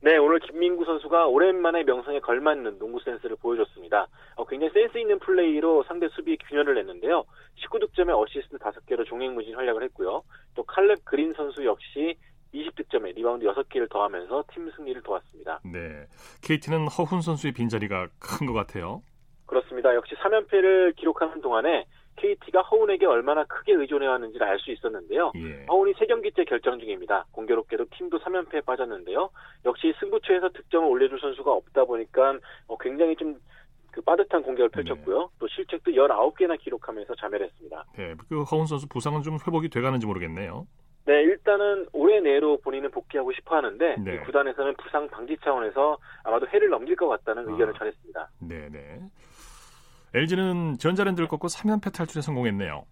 네, 0.00 0.18
오늘 0.18 0.38
김민구 0.38 0.84
선수가 0.84 1.28
오랜만에 1.28 1.82
명성에 1.84 2.20
걸맞는 2.20 2.78
농구 2.78 3.00
센스를 3.00 3.36
보여줬습니다. 3.36 4.06
어, 4.36 4.44
굉장히 4.44 4.70
센스 4.74 4.98
있는 4.98 5.18
플레이로 5.18 5.84
상대 5.84 6.08
수비에 6.08 6.36
균열을 6.46 6.74
냈는데요. 6.74 7.24
19득점에 7.56 8.10
어시스트 8.14 8.58
5개로 8.58 9.06
종횡무진 9.06 9.54
활약을 9.54 9.82
했고요. 9.84 10.22
또 10.54 10.62
칼렙 10.64 11.06
그린 11.06 11.32
선수 11.32 11.64
역시 11.64 12.18
20득점에 12.54 13.14
리바운드 13.14 13.44
6개를 13.46 13.90
더하면서 13.90 14.44
팀 14.52 14.70
승리를 14.76 15.02
도왔습니다. 15.02 15.60
네. 15.64 16.06
KT는 16.42 16.88
허훈 16.88 17.20
선수의 17.20 17.52
빈자리가 17.52 18.08
큰 18.18 18.46
것 18.46 18.52
같아요. 18.52 19.02
그렇습니다. 19.46 19.94
역시 19.94 20.14
3연패를 20.16 20.96
기록하는 20.96 21.40
동안에 21.40 21.84
KT가 22.16 22.62
허훈에게 22.62 23.06
얼마나 23.06 23.44
크게 23.44 23.72
의존해 23.72 24.06
왔는지를 24.06 24.46
알 24.46 24.58
수 24.60 24.70
있었는데요. 24.70 25.32
예. 25.36 25.66
허훈이 25.68 25.92
3경기째 25.94 26.48
결장 26.48 26.78
중입니다. 26.78 27.26
공교롭게도 27.32 27.86
팀도 27.96 28.20
3연패에 28.20 28.64
빠졌는데요. 28.64 29.30
역시 29.64 29.92
승부처에서 29.98 30.50
득점을 30.50 30.88
올려줄 30.88 31.18
선수가 31.20 31.52
없다 31.52 31.84
보니까 31.84 32.38
어, 32.68 32.78
굉장히 32.78 33.16
좀 33.16 33.38
그 33.94 34.00
빠듯한 34.02 34.42
공격을 34.42 34.70
네. 34.70 34.82
펼쳤고요. 34.82 35.18
네. 35.20 35.26
또 35.38 35.46
실책도 35.46 35.92
19개나 35.92 36.58
기록하면서 36.58 37.14
자멸했습니다. 37.14 37.84
네, 37.96 38.14
그 38.28 38.42
허훈 38.42 38.66
선수 38.66 38.88
부상은 38.88 39.22
좀 39.22 39.38
회복이 39.46 39.68
돼가는지 39.68 40.04
모르겠네요. 40.04 40.66
네, 41.06 41.22
일단은 41.22 41.86
올해 41.92 42.20
내로 42.20 42.58
본인은 42.58 42.90
복귀하고 42.90 43.32
싶어 43.32 43.56
하는데 43.56 43.96
네. 43.98 44.18
구단에서는 44.20 44.74
부상 44.76 45.08
방지 45.08 45.36
차원에서 45.44 45.98
아마도 46.22 46.46
해를 46.48 46.70
넘길 46.70 46.96
것 46.96 47.08
같다는 47.08 47.46
아. 47.46 47.52
의견을 47.52 47.74
전했습니다. 47.74 48.30
네, 48.40 48.68
네. 48.70 49.00
LG는 50.14 50.78
전자랜드를 50.78 51.28
꺾고 51.28 51.48
3연패 51.48 51.92
탈출에 51.92 52.22
성공했네요. 52.22 52.86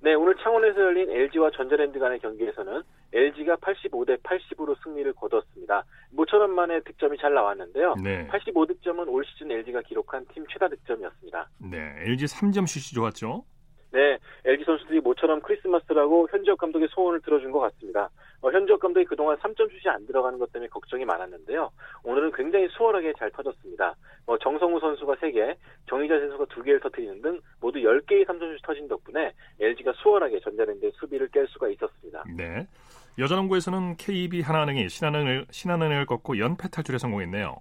네, 0.00 0.12
오늘 0.12 0.34
창원에서 0.42 0.78
열린 0.78 1.10
LG와 1.10 1.50
전자랜드 1.52 1.98
간의 1.98 2.18
경기에서는 2.18 2.82
LG가 3.14 3.56
85대 3.56 4.22
80으로 4.22 4.76
승리를 4.82 5.10
거뒀습니다. 5.14 5.84
모처럼 6.10 6.50
만에 6.50 6.80
득점이 6.80 7.16
잘 7.16 7.32
나왔는데요. 7.32 7.94
네. 8.02 8.26
85득점은 8.28 9.08
올 9.08 9.24
시즌 9.24 9.50
LG가 9.50 9.80
기록한 9.82 10.26
팀 10.34 10.44
최다 10.52 10.68
득점이었습니다. 10.68 11.48
네, 11.70 11.78
LG 12.04 12.26
3점 12.26 12.66
슛이 12.66 12.94
좋았죠. 12.94 13.44
네, 13.94 14.18
LG 14.44 14.64
선수들이 14.64 15.00
모처럼 15.00 15.40
크리스마스라고 15.40 16.26
현지혁 16.28 16.58
감독의 16.58 16.88
소원을 16.90 17.20
들어준 17.20 17.52
것 17.52 17.60
같습니다. 17.60 18.10
어, 18.40 18.50
현지혁 18.50 18.80
감독이 18.80 19.06
그동안 19.06 19.36
3점 19.36 19.70
슛이 19.70 19.82
안 19.86 20.04
들어가는 20.04 20.36
것 20.40 20.52
때문에 20.52 20.68
걱정이 20.68 21.04
많았는데요. 21.04 21.70
오늘은 22.02 22.32
굉장히 22.32 22.66
수월하게 22.70 23.12
잘 23.16 23.30
터졌습니다. 23.30 23.94
뭐 24.26 24.36
정성우 24.38 24.80
선수가 24.80 25.14
3개, 25.14 25.54
정희자 25.86 26.18
선수가 26.18 26.46
2개를 26.46 26.82
터뜨리는 26.82 27.22
등 27.22 27.40
모두 27.60 27.78
10개의 27.78 28.26
3점 28.26 28.40
슛이 28.40 28.58
터진 28.64 28.88
덕분에 28.88 29.32
LG가 29.60 29.92
수월하게 30.02 30.40
전자랜드의 30.40 30.90
수비를 30.96 31.28
깰 31.28 31.46
수가 31.50 31.68
있었습니다. 31.68 32.24
네. 32.36 32.66
여자농구에서는 33.16 33.96
KB 33.96 34.40
하나은행이 34.40 34.88
신한은행을, 34.88 35.46
신한은행을 35.52 36.06
꺾고 36.06 36.38
연패 36.38 36.68
탈출에 36.70 36.98
성공했네요. 36.98 37.60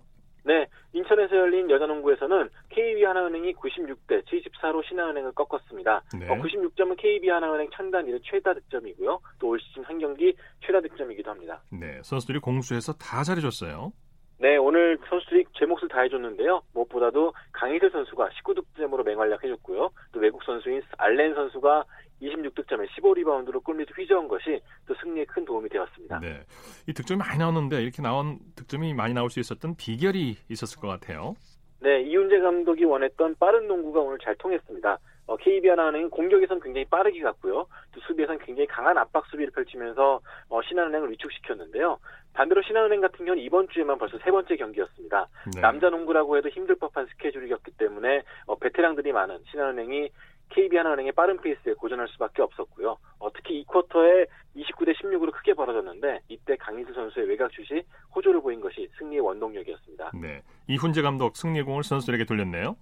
네, 1.16 1.24
인천에서 1.24 1.36
열린 1.36 1.70
여자농구에서는 1.70 2.50
KB 2.70 3.04
하나은행이 3.04 3.54
96대 3.54 4.24
74로 4.26 4.84
신한은행을 4.88 5.32
꺾었습니다. 5.34 6.02
네. 6.20 6.28
어, 6.30 6.36
96점은 6.36 6.98
KB 6.98 7.30
하나은행 7.30 7.70
창단 7.74 8.08
이후 8.08 8.20
최다 8.24 8.54
득점이고요. 8.56 9.20
또 9.40 9.48
올 9.54 9.60
시즌 9.60 9.84
한 9.84 10.00
경기 10.00 10.36
최다 10.66 10.82
득점이기도 10.82 11.30
합니다. 11.30 11.62
네, 11.72 12.00
선수들이 12.04 12.40
공수해서 12.40 12.94
다 12.94 13.24
잘해줬어요. 13.24 13.92
네, 14.40 14.58
오늘 14.58 14.98
선수들이 15.08 15.46
제 15.58 15.66
몫을 15.66 15.88
다 15.90 16.02
해줬는데요. 16.02 16.62
무엇보다도 16.74 17.34
강희슬 17.52 17.92
선수가 17.92 18.30
19득점으로 18.30 19.06
맹활약해줬고요. 19.06 19.90
또 20.12 20.20
외국 20.20 20.44
선수인 20.44 20.82
알렌 20.98 21.36
선수가 21.36 21.86
26득점에 22.24 22.88
15리바운드로 22.90 23.64
골밑을 23.64 23.98
휘저은 23.98 24.28
것이 24.28 24.62
또 24.88 24.96
승리에 24.96 25.26
큰 25.26 25.46
도움이 25.46 25.70
되었습니다. 25.70 26.20
네, 26.20 26.42
이 26.88 26.94
득점이 26.94 27.20
많이 27.20 27.38
나왔는데 27.40 27.82
이렇게 27.82 28.02
나온 28.02 28.40
득점이 28.56 28.94
많이 28.94 29.14
나올 29.14 29.30
수 29.30 29.40
있었던 29.40 29.76
비결이 29.76 30.38
있었을 30.50 30.80
것 30.80 30.88
같아요. 30.88 31.36
네, 31.80 32.02
이훈재 32.02 32.40
감독이 32.40 32.86
원했던 32.86 33.36
빠른 33.36 33.68
농구가 33.68 34.00
오늘 34.00 34.18
잘 34.20 34.36
통했습니다. 34.38 35.00
어, 35.26 35.38
KB 35.38 35.68
하나은행은 35.70 36.10
공격에선 36.10 36.60
굉장히 36.60 36.86
빠르게 36.86 37.22
갔고요. 37.22 37.66
또 37.92 38.02
수비에선 38.02 38.40
굉장히 38.40 38.68
강한 38.68 38.98
압박 38.98 39.26
수비를 39.28 39.52
펼치면서 39.52 40.20
어, 40.50 40.62
신한은행을 40.62 41.12
위축시켰는데요. 41.12 41.98
반대로 42.34 42.62
신한은행 42.64 43.00
같은 43.00 43.26
경우는 43.26 43.44
이번 43.44 43.70
주에만 43.70 43.98
벌써 43.98 44.18
세 44.20 44.32
번째 44.32 44.56
경기였습니다. 44.56 45.28
네. 45.56 45.62
남자 45.62 45.90
농구라고 45.90 46.38
해도 46.38 46.50
힘들 46.50 46.76
법한 46.76 47.06
스케줄이었기 47.08 47.72
때문에 47.78 48.24
어, 48.48 48.56
베테랑들이 48.56 49.12
많은 49.12 49.40
신한은행이 49.52 50.10
KB하나은행의 50.54 51.12
빠른 51.14 51.38
페이스에 51.38 51.74
고전할 51.74 52.08
수밖에 52.10 52.42
없었고요. 52.42 52.98
어, 53.20 53.34
특히 53.34 53.66
2쿼터에 53.66 54.28
29대 54.56 54.96
16으로 54.96 55.32
크게 55.32 55.54
벌어졌는데 55.54 56.22
이때 56.30 56.56
강희수 56.58 56.94
선수의 56.94 57.28
외곽 57.28 57.52
슛이 57.54 57.82
호조를 58.16 58.42
보인 58.42 58.62
것이 58.62 58.88
승리의 59.00 59.22
원동력이었습니다. 59.22 60.12
네, 60.22 60.42
이훈재 60.68 61.02
감독 61.02 61.36
승리의 61.36 61.66
공을 61.66 61.84
선수들에게 61.84 62.26
돌렸네요. 62.26 62.76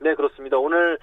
네, 0.00 0.14
그렇습니다. 0.14 0.58
오늘 0.58 0.98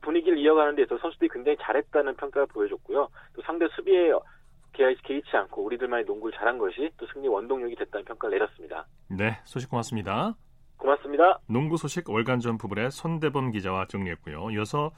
분위기를 0.00 0.38
이어가는 0.38 0.74
데서 0.74 0.98
선수들이 0.98 1.28
굉장히 1.32 1.56
잘했다는 1.60 2.16
평가를 2.16 2.46
보여줬고요. 2.48 3.08
또 3.34 3.42
상대 3.42 3.66
수비에 3.74 4.12
개의치 4.72 5.36
않고 5.36 5.64
우리들만의 5.64 6.04
농구를 6.04 6.36
잘한 6.36 6.58
것이 6.58 6.90
또 6.96 7.06
승리 7.12 7.28
원동력이 7.28 7.76
됐다는 7.76 8.04
평가를 8.04 8.38
내렸습니다. 8.38 8.86
네, 9.08 9.38
소식 9.44 9.70
고맙습니다. 9.70 10.34
고맙습니다. 10.76 11.38
농구 11.48 11.76
소식 11.76 12.08
월간 12.08 12.40
점프볼의 12.40 12.90
손대범 12.90 13.50
기자와 13.52 13.86
정리했고요. 13.86 14.50
이어서 14.50 14.92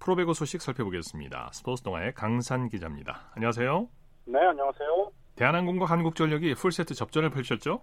프로배구 0.00 0.32
소식 0.32 0.62
살펴보겠습니다. 0.62 1.50
스포츠 1.52 1.82
동아의 1.82 2.14
강산 2.14 2.68
기자입니다. 2.70 3.30
안녕하세요. 3.36 3.86
네, 4.24 4.38
안녕하세요. 4.40 5.12
대한항공과 5.36 5.84
한국전력이 5.84 6.54
풀세트 6.54 6.94
접전을 6.94 7.28
펼쳤죠? 7.30 7.82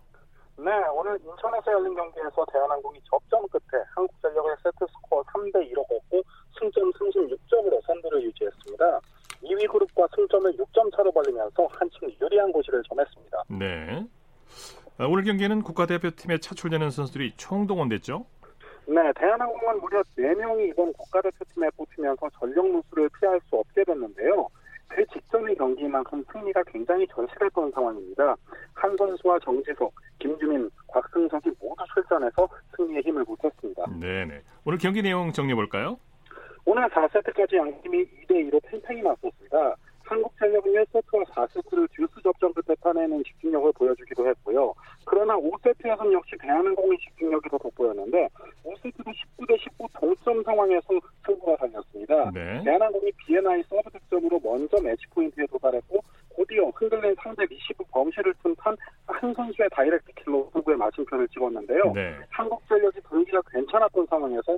네, 0.57 0.71
오늘 0.93 1.19
인천에서 1.21 1.71
열린 1.71 1.93
경기에서 1.93 2.43
대한항공이 2.51 3.00
접전 3.07 3.47
끝에 3.50 3.83
한국전력을 3.96 4.56
세트 4.63 4.86
스코어 4.91 5.24
3대 5.24 5.71
2로 5.71 5.88
꺾고 5.88 6.24
승점 6.59 6.91
36점으로 6.93 7.86
선두를 7.86 8.24
유지했습니다. 8.24 9.00
2위 9.43 9.71
그룹과 9.71 10.07
승점을 10.15 10.57
6점 10.57 10.95
차로 10.95 11.12
벌리면서 11.12 11.67
한층 11.71 12.12
유리한 12.19 12.51
고지를 12.51 12.82
점했습니다. 12.89 13.43
네. 13.50 14.07
아, 14.97 15.05
오늘 15.05 15.24
경기에는 15.24 15.62
국가대표팀에 15.62 16.39
차출되는 16.39 16.89
선수들이 16.89 17.33
총동원됐죠? 17.38 18.25
네, 18.89 19.12
대한항공은 19.17 19.82
무려 19.82 20.01
4명이 20.17 20.70
이번 20.70 20.94
국가대표팀에 20.94 21.70
뽑히면서 21.75 22.29
전력 22.39 22.65
누수를 22.72 23.10
피할 23.20 23.39
수 23.50 23.58
없게 23.58 23.84
됐는데요. 23.84 24.48
그 24.88 25.06
직전의 25.08 25.56
경기만큼 25.58 26.24
승리가 26.32 26.63
굉장히 26.63 27.06
절실했던 27.08 27.72
상황입니다. 27.72 28.38
한 28.74 28.96
선수와 28.96 29.39
정지석, 29.39 29.94
김주민, 30.20 30.70
곽승석이 30.88 31.51
모두 31.60 31.84
출전해서 31.94 32.48
승리에 32.77 33.01
힘을 33.01 33.25
보탰습니다. 33.25 33.86
네네. 34.00 34.41
오늘 34.63 34.77
경기 34.77 35.01
내용 35.01 35.34
정리해 35.34 35.56
볼까요? 35.56 36.00
오늘 36.63 36.88
4세트까지 36.89 37.58
양팀이 37.58 38.06
2대2로 38.06 38.62
팽팽히 38.63 39.01
맞섰습니다. 39.01 39.75
한국 40.08 40.34
전력은 40.38 40.72
1세트와 40.72 41.26
4세트를 41.26 41.88
듀스 41.92 42.22
접전 42.24 42.54
끝에 42.54 42.74
따내는 42.82 43.24
집중력을 43.26 43.74
보여주기도 43.74 44.28
했고요. 44.28 44.74
그러나 45.06 45.36
5세트에서는 45.36 46.14
역시 46.14 46.36
대한항공의 46.40 46.98
집중력이 47.00 47.50
더 47.50 47.58
돋보였는데 47.58 48.30
5세트도 48.64 49.06
19대 49.06 49.60
19 49.60 49.88
동점 49.94 50.44
상황에서 50.44 50.88
승부가 51.26 51.58
갈렸습니다. 51.58 52.32
네. 52.32 52.64
대한항공이 52.64 53.12
비예나의 53.17 53.63
서브 53.68 53.90
득점으로 53.92 54.40
먼저 54.42 54.78
매치 54.82 55.06
포인트에 55.08 55.46
도달했고 55.48 56.02
곧이어 56.30 56.70
흔들린 56.76 57.16
상대 57.22 57.46
리시브 57.46 57.84
범실을 57.92 58.34
틈탄 58.44 58.78
한선수의 59.08 59.67
다이렉트 59.72 60.14
킬로 60.24 60.50
승부에 60.54 60.76
마침표를 60.76 61.28
찍었는데요. 61.30 61.92
네. 61.94 62.16
한국전력이 62.30 63.02
분위기가 63.02 63.42
괜찮았던 63.52 64.06
상황에서 64.06 64.58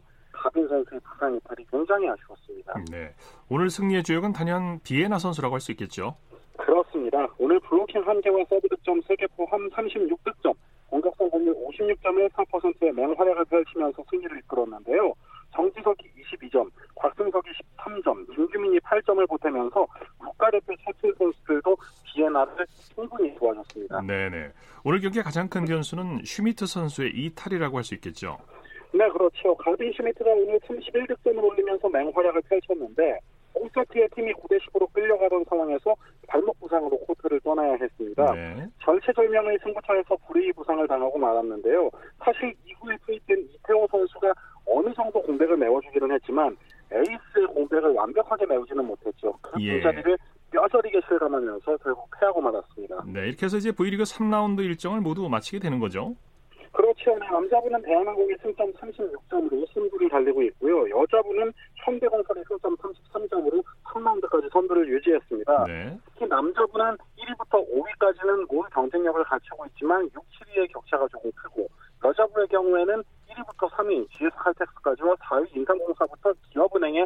선수의 0.70 1.02
부상 1.02 1.36
이탈이 1.36 1.66
굉장히 1.70 2.08
아쉬웠습니다. 2.10 2.74
네. 2.92 3.14
오늘 3.50 3.70
승리의 3.70 4.04
주역은 4.04 4.32
단연 4.34 4.80
비예나 4.84 5.20
선수라고 5.20 5.56
할 5.56 5.60
수 5.62 5.72
있겠죠. 5.72 6.16
그렇습니다. 6.58 7.28
오늘 7.38 7.60
블로킹 7.62 8.04
1개와 8.04 8.48
서브 8.50 8.68
득점 8.70 9.02
3개 9.02 9.28
포함 9.36 9.70
36득점, 9.70 10.54
공격 10.88 11.16
성공률 11.18 11.56
56.14%의 11.56 12.92
맹활약을 12.94 13.46
펼치면서 13.46 14.04
승리를 14.10 14.38
이끌었는데요. 14.40 15.14
정지석이 15.56 16.04
22점, 16.32 16.70
곽승석이 16.96 17.50
13점, 17.78 18.36
김규민이 18.36 18.80
8점을 18.80 19.28
보태면서 19.28 19.88
국가대표 20.18 20.74
차출 20.86 21.16
선수들도 21.18 21.76
비예나를 22.06 22.66
충분히 22.94 23.34
도와줬습니다. 23.36 24.02
네네. 24.02 24.52
오늘 24.84 25.00
경기의 25.00 25.24
가장 25.24 25.48
큰 25.50 25.66
변수는 25.66 26.24
슈미트 26.24 26.66
선수의 26.68 27.12
이탈이라고 27.16 27.78
할 27.78 27.84
수 27.84 27.96
있겠죠. 27.96 28.38
네, 28.92 29.08
그렇죠. 29.10 29.56
가빈 29.56 29.92
슈미트가 29.94 30.30
오늘 30.32 30.60
31득점을 30.60 31.44
올리면서 31.44 31.90
맹활약을 31.90 32.42
펼쳤는데 32.42 33.20
5세트의 33.54 34.14
팀이 34.16 34.34
9대 34.34 34.60
10으로 34.62 34.92
끌려가던 34.94 35.44
상황에서 35.50 35.96
발목 36.28 36.60
부상으로 36.60 36.98
코트를 37.00 37.40
떠나야 37.42 37.78
했습니다. 37.82 38.32
네. 38.34 38.68
절체절명의 38.84 39.60
승부처에서 39.64 40.16
불의 40.28 40.54
부상을 40.54 40.88
당하고 40.88 41.18
말았는데요. 41.18 41.90
사실 42.24 42.54
이후에 42.66 42.96
투입된 43.06 43.40
이태호 43.40 43.88
선수가 43.90 44.34
어느 44.66 44.94
정도 44.94 45.22
공백을 45.22 45.58
메워주기는 45.58 46.12
했지만 46.12 46.56
에이스의 46.92 47.48
공백을 47.54 47.94
완벽하게 47.94 48.46
메우지는 48.46 48.86
못했죠. 48.86 49.34
그 49.42 49.62
예. 49.62 49.82
자리를 49.82 50.18
뼈저리게 50.52 51.02
실감하면서 51.08 51.78
결국 51.78 52.10
패하고 52.20 52.42
말았습니다. 52.42 53.04
네, 53.08 53.28
이렇게 53.28 53.46
해서 53.46 53.58
이제 53.58 53.72
V리그 53.72 54.04
3라운드 54.04 54.60
일정을 54.60 55.02
모두 55.02 55.28
마치게 55.30 55.60
되는 55.60 55.80
거죠. 55.80 56.16
그렇죠. 57.00 57.18
남자분은 57.32 57.82
대한항공의 57.82 58.38
승점 58.42 58.72
36점으로 58.74 59.74
승부를 59.74 60.10
달리고 60.10 60.42
있고요. 60.44 60.90
여자분은 61.02 61.52
현대건설의 61.76 62.44
승점 62.48 62.76
33점으로 62.78 63.64
3라운드까지 63.86 64.52
선두를 64.52 64.88
유지했습니다. 64.90 65.66
네. 65.66 65.98
특히 66.14 66.28
남자분은 66.28 66.98
1위부터 67.18 67.66
5위까지는 67.72 68.48
모두 68.52 68.70
경쟁력을 68.72 69.24
갖추고 69.24 69.66
있지만 69.68 70.10
6, 70.14 70.14
7위의 70.14 70.72
격차가 70.74 71.08
조금 71.08 71.32
크고 71.32 71.68
여자분의 72.04 72.48
경우에는 72.50 73.04
1위부터 73.30 73.70
3위 73.72 74.10
GS칼텍스까지와 74.12 75.16
4위 75.16 75.56
인삼공사부터 75.56 76.34
기업은행의 76.52 77.06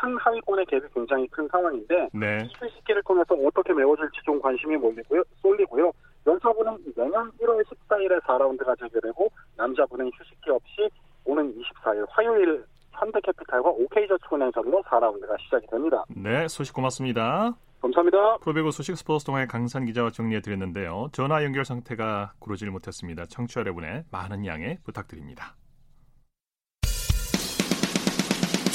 상하위권의 0.00 0.66
갭이 0.66 0.94
굉장히 0.94 1.26
큰 1.28 1.48
상황인데 1.48 2.08
네. 2.12 2.38
이 2.44 2.52
휴식기를 2.58 3.02
통해서 3.02 3.34
어떻게 3.34 3.72
메워질지 3.72 4.20
좀 4.24 4.40
관심이 4.40 4.76
몰리고요, 4.76 5.22
쏠리고요. 5.42 5.92
여자분은 6.26 6.78
내년 6.96 7.30
1월 7.32 7.64
14일에 7.64 8.20
4라운드가 8.22 8.78
재개되고 8.78 9.28
남자분은 9.56 10.10
휴식기 10.14 10.50
없이 10.50 10.90
오는 11.24 11.54
24일 11.54 12.06
화요일 12.10 12.64
현대캐피탈과 12.92 13.70
OK저축은행전으로 13.70 14.82
4라운드가 14.82 15.40
시작이 15.40 15.66
됩니다. 15.68 16.04
네, 16.08 16.48
소식 16.48 16.74
고맙습니다. 16.74 17.54
감사합니다. 17.80 18.38
프로배구 18.38 18.72
소식 18.72 18.96
스포츠 18.96 19.24
동아의 19.24 19.46
강산 19.46 19.84
기자와 19.84 20.10
정리해 20.10 20.40
드렸는데요. 20.40 21.08
전화 21.12 21.44
연결 21.44 21.64
상태가 21.64 22.32
구러질 22.40 22.70
못했습니다. 22.70 23.26
청취자 23.26 23.60
여러분의 23.60 24.04
많은 24.10 24.44
양해 24.46 24.78
부탁드립니다. 24.84 25.54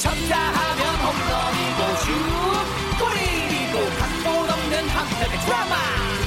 쳤다 0.00 0.36
하면 0.36 0.82
홈런이고 1.04 1.80
슛 2.00 2.08
골이고 3.00 3.76
각본 3.98 4.50
없는 4.50 4.88
한편의 4.88 5.38
드라마 5.44 6.13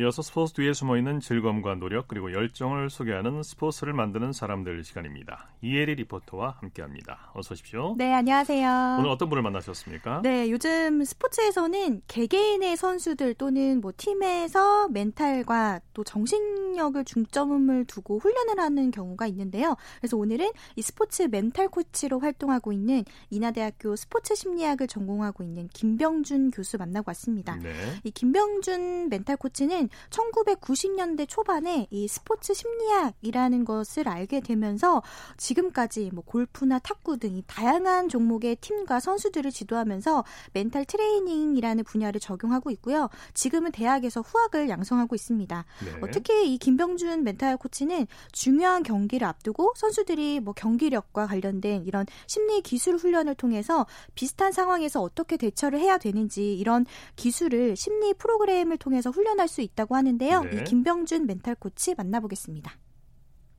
이어서 0.00 0.22
스포츠 0.22 0.52
뒤에 0.52 0.74
숨어있는 0.74 1.18
즐거움과 1.18 1.74
노력 1.74 2.06
그리고 2.06 2.32
열정을 2.32 2.88
소개하는 2.88 3.42
스포츠를 3.42 3.92
만드는 3.94 4.32
사람들 4.32 4.84
시간입니다. 4.84 5.48
이혜리 5.60 5.96
리포터와 5.96 6.58
함께합니다. 6.60 7.32
어서 7.34 7.54
오십시오. 7.54 7.96
네, 7.98 8.14
안녕하세요. 8.14 8.98
오늘 9.00 9.10
어떤 9.10 9.28
분을 9.28 9.42
만나셨습니까? 9.42 10.20
네, 10.22 10.52
요즘 10.52 11.02
스포츠에서는 11.02 12.02
개개인의 12.06 12.76
선수들 12.76 13.34
또는 13.34 13.80
뭐 13.80 13.92
팀에서 13.96 14.86
멘탈과 14.86 15.80
또 15.94 16.04
정신력을 16.04 17.04
중점을 17.04 17.84
두고 17.86 18.20
훈련을 18.20 18.60
하는 18.60 18.92
경우가 18.92 19.26
있는데요. 19.26 19.74
그래서 19.98 20.16
오늘은 20.16 20.52
이 20.76 20.82
스포츠 20.82 21.24
멘탈 21.24 21.66
코치로 21.66 22.20
활동하고 22.20 22.72
있는 22.72 23.02
인하대학교 23.30 23.96
스포츠 23.96 24.36
심리학을 24.36 24.86
전공하고 24.86 25.42
있는 25.42 25.66
김병준 25.72 26.52
교수 26.52 26.78
만나고 26.78 27.10
왔습니다. 27.10 27.56
네. 27.56 27.72
이 28.04 28.12
김병준 28.12 29.08
멘탈 29.08 29.36
코치는 29.36 29.87
1990년대 30.10 31.28
초반에 31.28 31.86
이 31.90 32.08
스포츠 32.08 32.54
심리학이라는 32.54 33.64
것을 33.64 34.08
알게 34.08 34.40
되면서 34.40 35.02
지금까지 35.36 36.10
뭐 36.12 36.24
골프나 36.24 36.78
탁구 36.78 37.18
등이 37.18 37.44
다양한 37.46 38.08
종목의 38.08 38.56
팀과 38.56 39.00
선수들을 39.00 39.50
지도하면서 39.50 40.24
멘탈 40.52 40.84
트레이닝이라는 40.84 41.84
분야를 41.84 42.20
적용하고 42.20 42.70
있고요. 42.72 43.08
지금은 43.34 43.72
대학에서 43.72 44.20
후학을 44.20 44.68
양성하고 44.68 45.14
있습니다. 45.14 45.64
네. 45.84 46.00
어, 46.02 46.10
특히 46.12 46.54
이 46.54 46.58
김병준 46.58 47.24
멘탈 47.24 47.56
코치는 47.56 48.06
중요한 48.32 48.82
경기를 48.82 49.26
앞두고 49.26 49.72
선수들이 49.76 50.40
뭐 50.40 50.54
경기력과 50.54 51.26
관련된 51.26 51.84
이런 51.84 52.06
심리 52.26 52.60
기술 52.62 52.96
훈련을 52.96 53.34
통해서 53.34 53.86
비슷한 54.14 54.52
상황에서 54.52 55.00
어떻게 55.00 55.36
대처를 55.36 55.78
해야 55.78 55.98
되는지 55.98 56.54
이런 56.54 56.86
기술을 57.16 57.76
심리 57.76 58.14
프로그램을 58.14 58.76
통해서 58.78 59.10
훈련할 59.10 59.48
수 59.48 59.60
있다. 59.60 59.77
있다고 59.78 59.94
하는데요. 59.94 60.42
네. 60.42 60.56
이 60.56 60.64
김병준 60.64 61.26
멘탈 61.26 61.54
코치 61.54 61.94
만나보겠습니다. 61.94 62.72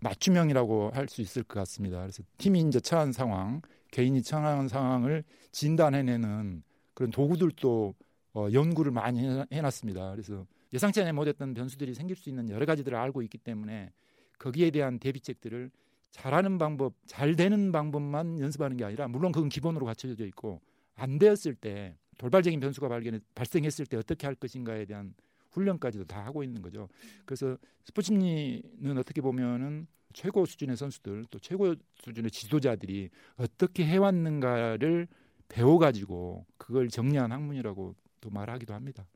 맞춤형이라고 0.02 0.92
할 0.94 1.08
수 1.08 1.22
있을 1.22 1.44
것 1.44 1.60
같습니다. 1.62 2.00
그래서 2.00 2.24
팀이 2.38 2.60
이제 2.62 2.80
처한 2.80 3.12
상황, 3.12 3.62
개인이 3.92 4.22
처한 4.22 4.68
상황을 4.68 5.24
진단해내는 5.52 6.64
그런 6.94 7.12
도구들도 7.12 7.96
어, 8.34 8.48
연구를 8.54 8.92
많이 8.92 9.44
해놨습니다. 9.52 10.12
그래서 10.12 10.46
예상치 10.74 11.10
못했던 11.12 11.54
변수들이 11.54 11.94
생길 11.94 12.16
수 12.16 12.30
있는 12.30 12.50
여러 12.50 12.66
가지들을 12.66 12.98
알고 12.98 13.22
있기 13.24 13.38
때문에 13.40 13.92
거기에 14.38 14.70
대한 14.72 15.00
대비책들을 15.00 15.72
잘하는 16.12 16.58
방법, 16.58 16.94
잘 17.06 17.36
되는 17.36 17.72
방법만 17.72 18.40
연습하는 18.40 18.78
게 18.78 18.86
아니라 18.86 19.08
물론 19.08 19.32
그건 19.32 19.50
기본으로 19.50 19.86
갖춰져 19.86 20.26
있고 20.26 20.62
안 20.96 21.18
되었을 21.18 21.56
때 21.56 21.98
돌발적인 22.18 22.60
변수가 22.60 22.88
발견 22.88 23.20
발생했을 23.36 23.86
때 23.86 23.98
어떻게 23.98 24.28
할 24.28 24.36
것인가에 24.36 24.86
대한 24.86 25.14
훈련까지도 25.52 26.06
다 26.06 26.26
하고 26.26 26.44
있는 26.44 26.62
거죠. 26.62 26.90
그래서 27.26 27.58
스포츠심리는 27.86 28.98
어떻게 28.98 29.22
보면은 29.22 29.88
최고 30.14 30.46
수준의 30.46 30.76
선수들 30.76 31.26
또 31.30 31.40
최고 31.40 31.76
수준의 32.04 32.32
지도자들이 32.32 33.10
어떻게 33.38 33.86
해왔는가를 33.86 35.08
배워가지고 35.48 36.46
그걸 36.58 36.90
정리한 36.90 37.32
학문이라고 37.32 37.96
또 38.22 38.30
말하기도 38.30 38.74
합니다. 38.74 39.08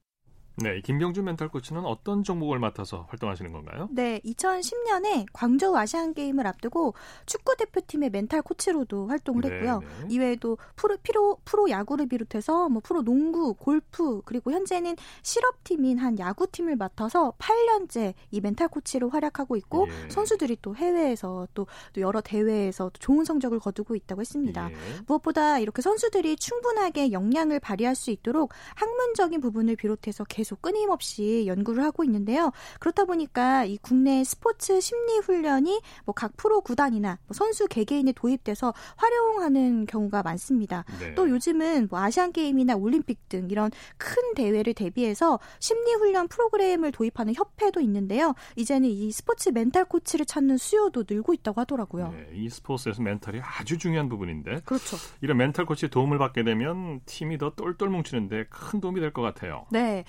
네, 0.55 0.81
김병준 0.81 1.25
멘탈 1.25 1.47
코치는 1.49 1.83
어떤 1.85 2.23
종목을 2.23 2.59
맡아서 2.59 3.07
활동하시는 3.09 3.51
건가요? 3.51 3.89
네, 3.91 4.21
2010년에 4.23 5.25
광저우 5.33 5.75
아시안 5.75 6.13
게임을 6.13 6.45
앞두고 6.45 6.93
축구 7.25 7.55
대표팀의 7.57 8.11
멘탈 8.11 8.43
코치로도 8.43 9.07
활동을 9.07 9.41
네, 9.41 9.49
했고요. 9.49 9.79
네. 9.79 9.87
이외에도 10.09 10.57
프로 10.75 10.97
프로 11.01 11.37
프로 11.43 11.69
야구를 11.69 12.07
비롯해서 12.07 12.69
뭐 12.69 12.81
프로 12.83 13.01
농구, 13.01 13.55
골프 13.55 14.21
그리고 14.25 14.51
현재는 14.51 14.95
실업팀인 15.23 15.97
한 15.97 16.19
야구팀을 16.19 16.75
맡아서 16.75 17.33
8년째 17.39 18.13
이 18.29 18.39
멘탈 18.39 18.67
코치로 18.67 19.09
활약하고 19.09 19.55
있고 19.57 19.87
예. 19.89 20.09
선수들이 20.09 20.57
또 20.61 20.75
해외에서 20.75 21.47
또, 21.55 21.65
또 21.93 22.01
여러 22.01 22.21
대회에서 22.21 22.91
좋은 22.99 23.25
성적을 23.25 23.59
거두고 23.59 23.95
있다고 23.95 24.21
했습니다. 24.21 24.69
예. 24.69 24.75
무엇보다 25.07 25.57
이렇게 25.57 25.81
선수들이 25.81 26.35
충분하게 26.35 27.11
역량을 27.11 27.59
발휘할 27.59 27.95
수 27.95 28.11
있도록 28.11 28.53
학문적인 28.75 29.41
부분을 29.41 29.75
비롯해서 29.75 30.23
계속 30.25 30.42
계속 30.43 30.61
끊임없이 30.61 31.45
연구를 31.47 31.85
하고 31.85 32.03
있는데요. 32.03 32.51
그렇다 32.81 33.05
보니까 33.05 33.63
이 33.63 33.77
국내 33.77 34.25
스포츠 34.25 34.81
심리 34.81 35.17
훈련이 35.19 35.81
뭐 36.05 36.13
각 36.13 36.35
프로 36.35 36.59
구단이나 36.61 37.17
뭐 37.27 37.33
선수 37.33 37.65
개개인에 37.67 38.11
도입돼서 38.11 38.73
활용하는 38.97 39.85
경우가 39.85 40.21
많습니다. 40.23 40.83
네. 40.99 41.15
또 41.15 41.29
요즘은 41.29 41.87
뭐 41.89 41.99
아시안 41.99 42.31
게임이나 42.33 42.75
올림픽 42.75 43.29
등 43.29 43.47
이런 43.49 43.71
큰 43.97 44.33
대회를 44.35 44.73
대비해서 44.73 45.39
심리 45.59 45.93
훈련 45.93 46.27
프로그램을 46.27 46.91
도입하는 46.91 47.33
협회도 47.35 47.79
있는데요. 47.81 48.33
이제는 48.57 48.89
이 48.89 49.11
스포츠 49.13 49.49
멘탈 49.49 49.85
코치를 49.85 50.25
찾는 50.25 50.57
수요도 50.57 51.05
늘고 51.09 51.33
있다고 51.33 51.61
하더라고요. 51.61 52.11
네, 52.11 52.27
이 52.33 52.49
스포츠에서 52.49 53.01
멘탈이 53.01 53.39
아주 53.41 53.77
중요한 53.77 54.09
부분인데 54.09 54.61
그렇죠. 54.65 54.97
이런 55.21 55.37
멘탈 55.37 55.65
코치의 55.65 55.89
도움을 55.89 56.17
받게 56.17 56.43
되면 56.43 56.99
팀이 57.05 57.37
더 57.37 57.53
똘똘 57.55 57.89
뭉치는데 57.89 58.45
큰 58.49 58.81
도움이 58.81 58.99
될 58.99 59.13
것 59.13 59.21
같아요. 59.21 59.67
네. 59.71 60.03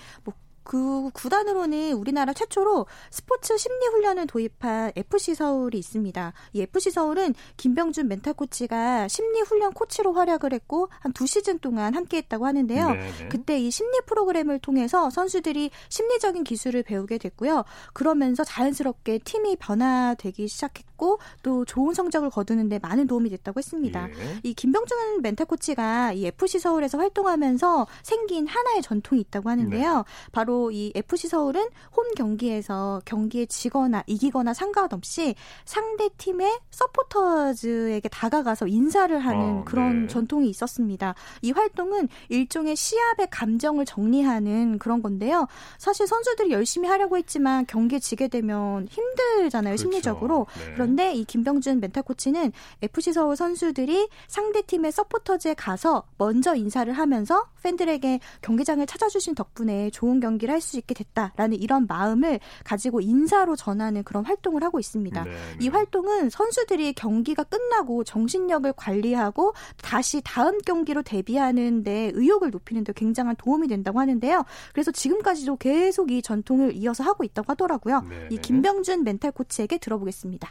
뭐그 0.71 1.11
구단으로는 1.13 1.93
우리나라 1.93 2.33
최초로 2.33 2.85
스포츠 3.11 3.57
심리 3.57 3.85
훈련을 3.87 4.27
도입한 4.27 4.91
FC 4.95 5.35
서울이 5.35 5.77
있습니다. 5.79 6.33
이 6.53 6.61
FC 6.61 6.91
서울은 6.91 7.33
김병준 7.57 8.07
멘탈 8.07 8.33
코치가 8.33 9.07
심리 9.07 9.41
훈련 9.41 9.73
코치로 9.73 10.13
활약을 10.13 10.53
했고 10.53 10.89
한 10.99 11.15
두 11.15 11.25
시즌 11.25 11.59
동안 11.59 11.95
함께 11.95 12.17
했다고 12.17 12.45
하는데요. 12.45 12.87
네네. 12.89 13.11
네. 13.19 13.29
그때 13.29 13.57
이 13.57 13.71
심리 13.71 13.99
프로그램을 14.05 14.59
통해서 14.59 15.09
선수들이 15.09 15.71
심리적인 15.87 16.43
기술을 16.43 16.83
배우게 16.83 17.19
됐고요. 17.19 17.63
그러면서 17.93 18.43
자연스럽게 18.43 19.19
팀이 19.19 19.55
변화되기 19.55 20.47
시작했고 20.49 20.94
또 21.43 21.65
좋은 21.65 21.93
성적을 21.93 22.29
거두는데 22.29 22.79
많은 22.79 23.07
도움이 23.07 23.29
됐다고 23.29 23.59
했습니다. 23.59 24.07
예. 24.09 24.39
이 24.43 24.53
김병준 24.53 25.21
멘탈 25.21 25.45
코치가 25.45 26.13
이 26.13 26.25
FC 26.27 26.59
서울에서 26.59 26.97
활동하면서 26.97 27.87
생긴 28.03 28.47
하나의 28.47 28.81
전통이 28.81 29.21
있다고 29.21 29.49
하는데요. 29.49 29.97
네. 29.97 30.03
바로 30.31 30.71
이 30.71 30.91
FC 30.95 31.27
서울은 31.27 31.67
홈 31.95 32.13
경기에서 32.15 33.01
경기에 33.05 33.45
지거나 33.45 34.03
이기거나 34.07 34.53
상관없이 34.53 35.35
상대 35.65 36.09
팀의 36.17 36.59
서포터즈에게 36.69 38.09
다가가서 38.09 38.67
인사를 38.67 39.17
하는 39.17 39.39
어, 39.39 39.63
그런 39.65 40.03
네. 40.03 40.07
전통이 40.07 40.49
있었습니다. 40.49 41.15
이 41.41 41.51
활동은 41.51 42.09
일종의 42.29 42.75
시합의 42.75 43.27
감정을 43.29 43.85
정리하는 43.85 44.79
그런 44.79 45.01
건데요. 45.01 45.47
사실 45.77 46.07
선수들이 46.07 46.51
열심히 46.51 46.87
하려고 46.87 47.17
했지만 47.17 47.65
경기에 47.65 47.99
지게 47.99 48.27
되면 48.27 48.87
힘들잖아요, 48.89 49.75
그렇죠. 49.75 49.81
심리적으로. 49.81 50.47
네. 50.57 50.75
그런데 50.85 51.13
이 51.13 51.25
김병준 51.25 51.81
멘탈 51.81 52.03
코치는 52.03 52.53
FC 52.81 53.11
서울 53.11 53.35
선수들이 53.35 54.07
상대 54.27 54.61
팀의 54.61 54.91
서포터즈에 54.93 55.55
가서 55.55 56.03
먼저 56.17 56.55
인사를 56.55 56.91
하면서 56.93 57.45
팬들에게 57.61 58.19
경기장을 58.41 58.85
찾아주신 58.85 59.35
덕분에 59.35 59.89
좋은 59.89 60.19
경기 60.19 60.45
얘기를 60.45 60.53
할 60.53 60.65
수 60.65 60.77
있게 60.77 60.93
됐다라는 60.93 61.57
이런 61.59 61.85
마음을 61.87 62.39
가지고 62.63 62.99
인사로 63.01 63.55
전하는 63.55 64.03
그런 64.03 64.25
활동을 64.25 64.63
하고 64.63 64.79
있습니다. 64.79 65.23
네, 65.23 65.29
네. 65.29 65.37
이 65.61 65.67
활동은 65.67 66.29
선수들이 66.29 66.93
경기가 66.93 67.43
끝나고 67.43 68.03
정신력을 68.03 68.71
관리하고 68.73 69.53
다시 69.81 70.21
다음 70.23 70.59
경기로 70.59 71.03
대비하는데 71.03 72.11
의욕을 72.15 72.51
높이는 72.51 72.83
데 72.83 72.93
굉장한 72.93 73.35
도움이 73.37 73.67
된다고 73.67 73.99
하는데요. 73.99 74.43
그래서 74.73 74.91
지금까지도 74.91 75.57
계속 75.57 76.11
이 76.11 76.21
전통을 76.21 76.75
이어서 76.75 77.03
하고 77.03 77.23
있다고 77.23 77.51
하더라고요. 77.51 78.01
네, 78.09 78.27
이 78.31 78.35
네. 78.35 78.41
김병준 78.41 79.03
멘탈 79.03 79.31
코치에게 79.31 79.77
들어보겠습니다. 79.77 80.49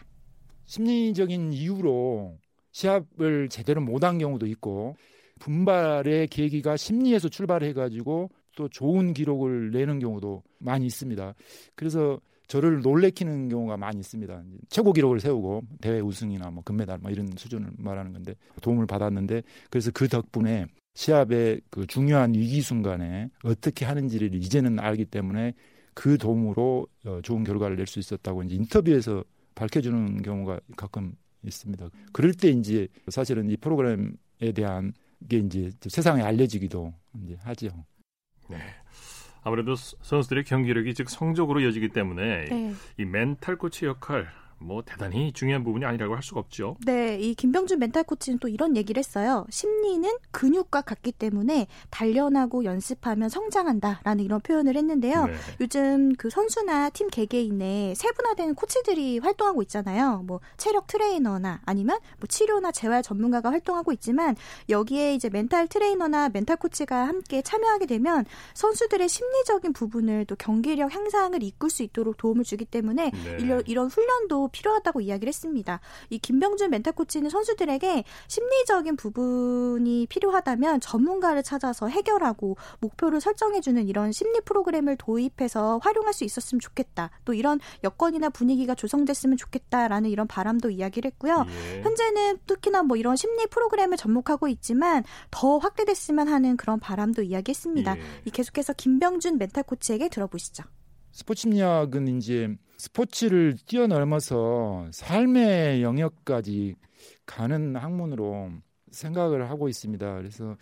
심리적인 0.66 1.52
이유로 1.52 2.38
시합을 2.72 3.48
제대로 3.48 3.80
못한 3.80 4.18
경우도 4.18 4.46
있고 4.46 4.96
분발의 5.38 6.28
계기가 6.28 6.76
심리에서 6.76 7.28
출발해 7.28 7.72
가지고 7.72 8.30
또 8.56 8.68
좋은 8.68 9.14
기록을 9.14 9.72
내는 9.72 9.98
경우도 9.98 10.42
많이 10.58 10.86
있습니다. 10.86 11.34
그래서 11.74 12.20
저를 12.46 12.82
놀래키는 12.82 13.48
경우가 13.48 13.76
많이 13.76 13.98
있습니다. 14.00 14.42
최고 14.68 14.92
기록을 14.92 15.18
세우고 15.20 15.62
대회 15.80 16.00
우승이나 16.00 16.50
뭐 16.50 16.62
금메달 16.62 16.98
뭐 16.98 17.10
이런 17.10 17.28
수준을 17.36 17.70
말하는 17.78 18.12
건데 18.12 18.34
도움을 18.60 18.86
받았는데 18.86 19.42
그래서 19.70 19.90
그 19.92 20.08
덕분에 20.08 20.66
시합의 20.94 21.62
그 21.70 21.86
중요한 21.86 22.34
위기 22.34 22.60
순간에 22.60 23.28
어떻게 23.42 23.84
하는지를 23.84 24.34
이제는 24.34 24.78
알기 24.78 25.06
때문에 25.06 25.54
그 25.94 26.18
도움으로 26.18 26.86
어, 27.06 27.20
좋은 27.22 27.44
결과를 27.44 27.76
낼 27.76 27.86
수 27.86 27.98
있었다고 27.98 28.42
이제 28.44 28.56
인터뷰에서 28.56 29.24
밝혀주는 29.54 30.22
경우가 30.22 30.60
가끔 30.76 31.14
있습니다. 31.42 31.88
그럴 32.12 32.32
때 32.32 32.48
이제 32.48 32.88
사실은 33.08 33.50
이 33.50 33.56
프로그램에 33.56 34.12
대한 34.54 34.92
게 35.28 35.38
이제 35.38 35.70
세상에 35.86 36.22
알려지기도 36.22 36.92
이제 37.22 37.36
하죠. 37.42 37.68
네. 38.48 38.58
아무래도 39.42 39.74
선수들의 39.76 40.44
경기력이 40.44 40.94
즉 40.94 41.10
성적으로 41.10 41.60
이어지기 41.60 41.90
때문에 41.90 42.44
네. 42.46 42.74
이 42.98 43.04
멘탈 43.04 43.56
코치 43.56 43.84
역할 43.84 44.26
뭐 44.64 44.82
대단히 44.82 45.32
중요한 45.32 45.62
부분이 45.62 45.84
아니라고 45.84 46.14
할 46.14 46.22
수가 46.22 46.40
없죠. 46.40 46.76
네, 46.84 47.18
이 47.20 47.34
김병준 47.34 47.78
멘탈 47.78 48.02
코치는 48.04 48.38
또 48.38 48.48
이런 48.48 48.76
얘기를 48.76 48.98
했어요. 48.98 49.46
심리는 49.50 50.10
근육과 50.30 50.82
같기 50.82 51.12
때문에 51.12 51.66
단련하고 51.90 52.64
연습하면 52.64 53.28
성장한다라는 53.28 54.24
이런 54.24 54.40
표현을 54.40 54.76
했는데요. 54.76 55.26
네. 55.26 55.34
요즘 55.60 56.14
그 56.16 56.30
선수나 56.30 56.90
팀 56.90 57.08
개개인에 57.08 57.94
세분화된 57.94 58.54
코치들이 58.54 59.18
활동하고 59.18 59.62
있잖아요. 59.62 60.22
뭐 60.26 60.40
체력 60.56 60.86
트레이너나 60.86 61.60
아니면 61.64 61.98
뭐 62.18 62.26
치료나 62.26 62.72
재활 62.72 63.02
전문가가 63.02 63.50
활동하고 63.50 63.92
있지만 63.92 64.34
여기에 64.68 65.14
이제 65.14 65.28
멘탈 65.28 65.68
트레이너나 65.68 66.30
멘탈 66.30 66.56
코치가 66.56 67.06
함께 67.06 67.42
참여하게 67.42 67.86
되면 67.86 68.24
선수들의 68.54 69.08
심리적인 69.08 69.72
부분을 69.74 70.24
또 70.24 70.36
경기력 70.36 70.94
향상을 70.94 71.42
이끌 71.42 71.68
수 71.68 71.82
있도록 71.82 72.16
도움을 72.16 72.44
주기 72.44 72.64
때문에 72.64 73.10
네. 73.10 73.36
이런, 73.40 73.62
이런 73.66 73.88
훈련도 73.88 74.50
필요하다고 74.54 75.00
이야기를 75.00 75.28
했습니다. 75.28 75.80
이 76.10 76.18
김병준 76.18 76.70
멘탈 76.70 76.92
코치는 76.94 77.28
선수들에게 77.28 78.04
심리적인 78.28 78.96
부분이 78.96 80.06
필요하다면 80.06 80.80
전문가를 80.80 81.42
찾아서 81.42 81.88
해결하고 81.88 82.56
목표를 82.80 83.20
설정해주는 83.20 83.86
이런 83.88 84.12
심리 84.12 84.40
프로그램을 84.40 84.96
도입해서 84.96 85.78
활용할 85.82 86.14
수 86.14 86.24
있었으면 86.24 86.60
좋겠다. 86.60 87.10
또 87.24 87.34
이런 87.34 87.58
여건이나 87.82 88.30
분위기가 88.30 88.74
조성됐으면 88.74 89.36
좋겠다라는 89.36 90.08
이런 90.08 90.26
바람도 90.28 90.70
이야기를 90.70 91.10
했고요. 91.10 91.44
예. 91.48 91.82
현재는 91.82 92.38
특히나 92.46 92.84
뭐 92.84 92.96
이런 92.96 93.16
심리 93.16 93.46
프로그램을 93.46 93.96
접목하고 93.96 94.46
있지만 94.48 95.02
더 95.30 95.58
확대됐으면 95.58 96.28
하는 96.28 96.56
그런 96.56 96.78
바람도 96.78 97.22
이야기했습니다. 97.22 97.96
예. 97.98 98.30
계속해서 98.30 98.74
김병준 98.74 99.38
멘탈 99.38 99.64
코치에게 99.64 100.08
들어보시죠. 100.08 100.62
스포츠 101.14 101.42
심리학은 101.42 102.08
이제 102.08 102.56
스포츠를 102.76 103.56
뛰어넘어서 103.66 104.88
삶의 104.90 105.80
영역까지 105.80 106.74
가는 107.24 107.76
학문으로 107.76 108.50
생각을 108.90 109.48
하고 109.48 109.68
있습니다. 109.68 110.16
그래서 110.16 110.56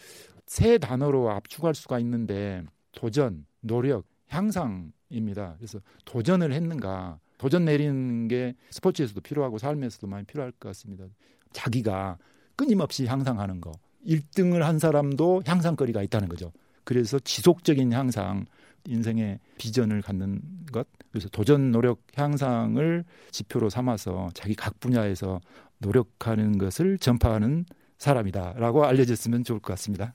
세 0.46 0.76
단어로 0.76 1.30
압축할 1.30 1.74
수가 1.74 1.98
있는데 2.00 2.62
도전, 2.92 3.46
노력, 3.60 4.04
향상입니다. 4.28 5.54
그래서 5.56 5.80
도전을 6.04 6.52
했는가, 6.52 7.18
도전 7.38 7.64
내리는 7.64 8.28
게 8.28 8.54
스포츠에서도 8.68 9.22
필요하고 9.22 9.56
삶에서도 9.56 10.06
많이 10.06 10.26
필요할 10.26 10.52
것 10.52 10.68
같습니다. 10.68 11.06
자기가 11.52 12.18
끊임없이 12.56 13.06
향상하는 13.06 13.62
거. 13.62 13.72
1등을 14.06 14.58
한 14.58 14.78
사람도 14.78 15.44
향상거리가 15.46 16.02
있다는 16.02 16.28
거죠. 16.28 16.52
그래서 16.84 17.18
지속적인 17.20 17.92
향상, 17.94 18.44
인생의 18.86 19.38
비전을 19.58 20.02
갖는 20.02 20.40
것, 20.72 20.86
그래서 21.10 21.28
도전 21.28 21.70
노력 21.70 22.02
향상을 22.16 23.04
지표로 23.30 23.70
삼아서 23.70 24.30
자기 24.34 24.54
각 24.54 24.80
분야에서 24.80 25.40
노력하는 25.78 26.58
것을 26.58 26.98
전파하는 26.98 27.64
사람이다라고 27.98 28.84
알려졌으면 28.84 29.44
좋을 29.44 29.60
것 29.60 29.74
같습니다. 29.74 30.14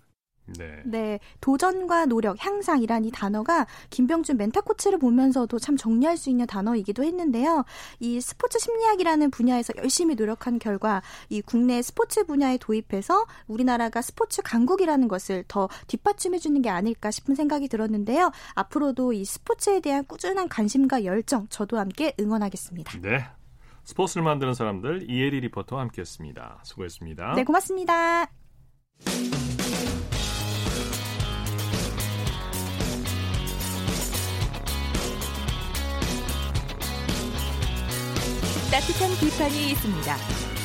네. 0.58 0.82
네. 0.86 1.20
도전과 1.42 2.06
노력, 2.06 2.44
향상이란 2.44 3.06
이 3.06 3.12
단어가 3.12 3.68
김병준 3.90 4.38
멘탈 4.38 4.64
코치를 4.64 5.00
보면서도 5.00 5.60
참 5.60 5.76
정리할 5.78 6.18
수 6.18 6.30
있는 6.30 6.46
단어이기도 6.48 7.04
했는데요. 7.04 7.66
이 8.00 8.22
스포츠 8.22 8.60
심리학이라는 8.60 9.32
분야에서 9.32 9.74
열심히 9.78 10.16
노력한 10.16 10.60
결과 10.60 11.02
이 11.30 11.42
국내 11.42 11.82
스포츠 11.82 12.26
분야에 12.26 12.58
도입해서 12.58 13.26
우리나라가 13.48 14.02
스포츠 14.02 14.42
강국이라는 14.42 15.08
것을 15.08 15.44
더 15.48 15.68
뒷받침해 15.88 16.40
주는 16.40 16.62
게 16.62 16.70
아닐까 16.70 17.12
싶은 17.12 17.36
생각이 17.36 17.68
들었는데요. 17.68 18.32
앞으로도 18.56 19.14
이 19.14 19.26
스포츠에 19.26 19.80
대한 19.80 20.06
꾸준한 20.06 20.50
관심과 20.50 21.04
열정 21.06 21.48
저도 21.50 21.78
함께 21.78 22.14
응원하겠습니다. 22.20 23.00
네. 23.02 23.26
스포츠를 23.84 24.24
만드는 24.24 24.54
사람들 24.54 25.10
이혜리 25.10 25.40
리포터와 25.42 25.82
함께했습니다. 25.84 26.60
수고했습니다. 26.64 27.36
네, 27.36 27.44
고맙습니다. 27.46 28.30
따뜻한 38.69 39.10
비판이 39.21 39.71
있습니다. 39.71 40.15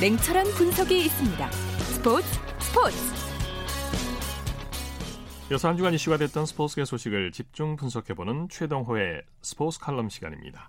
냉철한 0.01 0.47
분석이 0.59 1.05
있습니다. 1.05 1.51
스포츠 1.53 2.27
스포츠 2.59 2.97
여섯 5.53 5.69
한 5.69 5.77
주간 5.77 5.95
이슈가 5.95 6.17
됐던 6.17 6.47
스포츠계 6.47 6.85
소식을 6.85 7.31
집중 7.31 7.77
분석해보는 7.77 8.49
최동호의 8.49 9.23
스포츠 9.43 9.79
칼럼 9.79 10.09
시간입니다. 10.09 10.69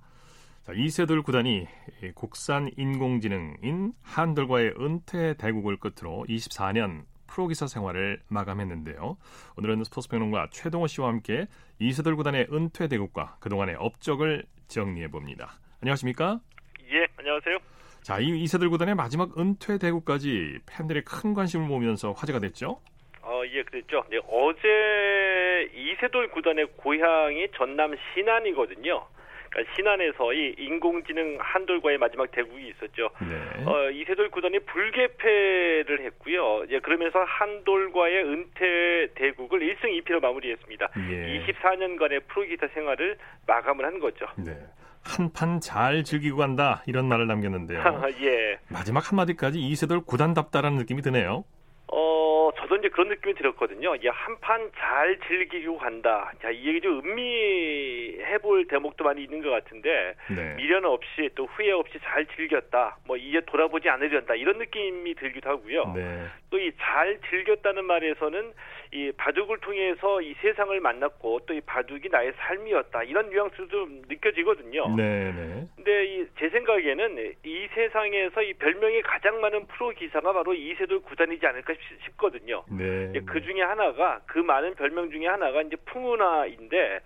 자, 0.62 0.74
이세돌 0.74 1.24
구단이 1.24 1.66
국산 2.14 2.70
인공지능인 2.78 3.94
한들과의 4.04 4.76
은퇴 4.80 5.34
대국을 5.34 5.78
끝으로 5.78 6.26
24년 6.30 7.06
프로기사 7.26 7.66
생활을 7.66 8.22
마감했는데요. 8.28 9.18
오늘은 9.58 9.84
스포츠 9.86 10.08
평론가 10.08 10.50
최동호 10.52 10.86
씨와 10.86 11.08
함께 11.08 11.48
이세돌 11.80 12.16
구단의 12.16 12.50
은퇴 12.54 12.88
대국과 12.88 13.38
그동안의 13.40 13.78
업적을 13.80 14.46
정리해 14.68 15.08
봅니다. 15.08 15.60
안녕하십니까? 15.82 16.40
예, 17.34 17.38
안녕하세요. 17.38 17.58
자, 18.02 18.20
이 18.20 18.44
이세돌 18.44 18.70
구단의 18.70 18.96
마지막 18.96 19.38
은퇴 19.40 19.78
대국까지 19.78 20.60
팬들의 20.68 21.04
큰 21.04 21.34
관심을 21.34 21.66
모으면서 21.68 22.12
화제가 22.12 22.40
됐죠. 22.40 22.80
어, 23.22 23.42
예, 23.52 23.64
그랬죠. 23.64 24.04
네, 24.10 24.20
어제 24.28 25.70
이세돌 25.74 26.30
구단의 26.30 26.68
고향이 26.78 27.48
전남 27.56 27.96
신안이거든요. 28.14 29.08
그러니까 29.50 29.76
신안에서 29.76 30.34
이 30.34 30.56
인공지능 30.58 31.38
한돌과의 31.40 31.98
마지막 32.00 32.30
대국이 32.32 32.68
있었죠. 32.70 33.10
네. 33.22 33.66
어, 33.66 33.90
이세돌 33.92 34.30
구단이 34.30 34.60
불개패를 34.60 36.02
했고요. 36.06 36.66
예, 36.70 36.80
그러면서 36.80 37.24
한돌과의 37.24 38.24
은퇴 38.26 39.08
대국을 39.16 39.60
1승 39.60 40.04
2패로 40.04 40.22
마무리했습니다. 40.22 40.90
예. 41.10 41.46
24년간의 41.48 42.28
프로기타 42.28 42.68
생활을 42.74 43.18
마감을 43.48 43.86
한 43.86 44.00
거죠. 44.00 44.26
네. 44.38 44.52
한판 45.04 45.60
잘 45.60 46.04
즐기고 46.04 46.38
간다 46.38 46.84
이런 46.86 47.08
말을 47.08 47.28
남겼는데요. 47.28 47.82
예. 48.22 48.58
마지막 48.70 49.12
한마디까지 49.12 49.60
이세돌 49.60 50.06
구단답다라는 50.06 50.78
느낌이 50.78 51.02
드네요. 51.02 51.44
어, 51.96 52.50
저도 52.58 52.78
이제 52.78 52.90
그런 52.90 53.10
느낌이 53.10 53.36
들었거든요. 53.36 53.94
야, 53.94 54.12
한판 54.12 54.72
잘 54.76 55.20
즐기고 55.28 55.78
간다. 55.78 56.32
자, 56.42 56.50
이 56.50 56.66
얘기 56.66 56.82
좀 56.82 57.00
음미해 57.00 58.38
볼 58.40 58.66
대목도 58.68 59.04
많이 59.04 59.24
있는 59.24 59.44
것 59.44 59.52
같은데, 59.52 60.16
네. 60.36 60.56
미련 60.56 60.86
없이 60.86 61.30
또 61.36 61.46
후회 61.46 61.72
없이 61.72 62.00
잘 62.04 62.26
즐겼다. 62.36 62.98
뭐, 63.06 63.16
이제 63.18 63.42
돌아보지 63.46 63.90
않으련다. 63.90 64.36
이런 64.36 64.58
느낌이 64.58 65.14
들기도 65.16 65.52
하고요. 65.52 65.94
네. 65.94 66.26
또이 66.50 66.72
잘 66.80 67.20
즐겼다는 67.30 67.86
말에서는 67.86 68.54
이 68.94 69.12
바둑을 69.12 69.58
통해서 69.60 70.22
이 70.22 70.36
세상을 70.42 70.80
만났고 70.80 71.40
또 71.48 71.54
이 71.54 71.62
바둑이 71.62 72.10
나의 72.12 72.34
삶이었다. 72.38 73.04
이런 73.04 73.30
뉘앙스도 73.30 73.68
좀 73.68 74.02
느껴지거든요. 74.08 74.96
네, 74.96 75.32
네. 75.32 75.68
근데 75.76 76.06
이, 76.06 76.28
제 76.40 76.50
생각에는 76.50 77.34
이 77.44 77.68
세상에서 77.74 78.42
이 78.42 78.54
별명이 78.54 79.02
가장 79.04 79.40
많은 79.42 79.68
프로 79.68 79.90
기사가 79.90 80.34
바로 80.34 80.54
이세돌 80.54 81.02
구단이지 81.02 81.46
않을까 81.46 81.74
싶, 81.74 82.04
싶거든요. 82.06 82.64
네. 82.70 83.12
그 83.26 83.42
중에 83.42 83.62
하나가 83.62 84.22
그 84.26 84.40
많은 84.40 84.76
별명 84.76 85.12
중에 85.12 85.28
하나가 85.28 85.62
이제 85.62 85.76
풍운하인데 85.86 87.00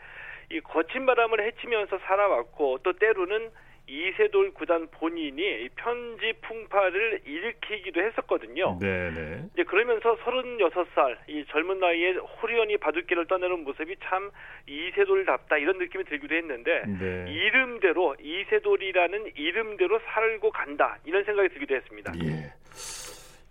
이 0.52 0.60
거친 0.62 1.06
바람을 1.06 1.42
헤치면서 1.42 2.00
살아왔고 2.00 2.80
또 2.84 2.94
때로는 2.94 3.50
이세돌 3.88 4.54
구단 4.54 4.88
본인이 4.92 5.70
편지 5.76 6.34
풍파를 6.42 7.22
일으키기도 7.26 8.02
했었거든요. 8.02 8.78
네, 8.82 9.12
네. 9.12 9.46
이제 9.54 9.64
그러면서 9.64 10.16
36살 10.18 11.18
이 11.28 11.46
젊은 11.50 11.80
나이에 11.80 12.16
호리연히 12.42 12.78
바둑길을 12.78 13.28
떠나는 13.28 13.64
모습이 13.64 13.96
참 14.04 14.30
이세돌답다 14.68 15.58
이런 15.58 15.78
느낌이 15.78 16.04
들기도 16.04 16.36
했는데 16.36 16.84
네. 16.86 17.32
이름대로 17.32 18.16
이세돌이라는 18.22 19.32
이름대로 19.36 20.00
살고 20.14 20.52
간다 20.52 20.98
이런 21.06 21.24
생각이 21.24 21.50
들기도 21.50 21.76
했습니다. 21.76 22.12
예. 22.26 22.54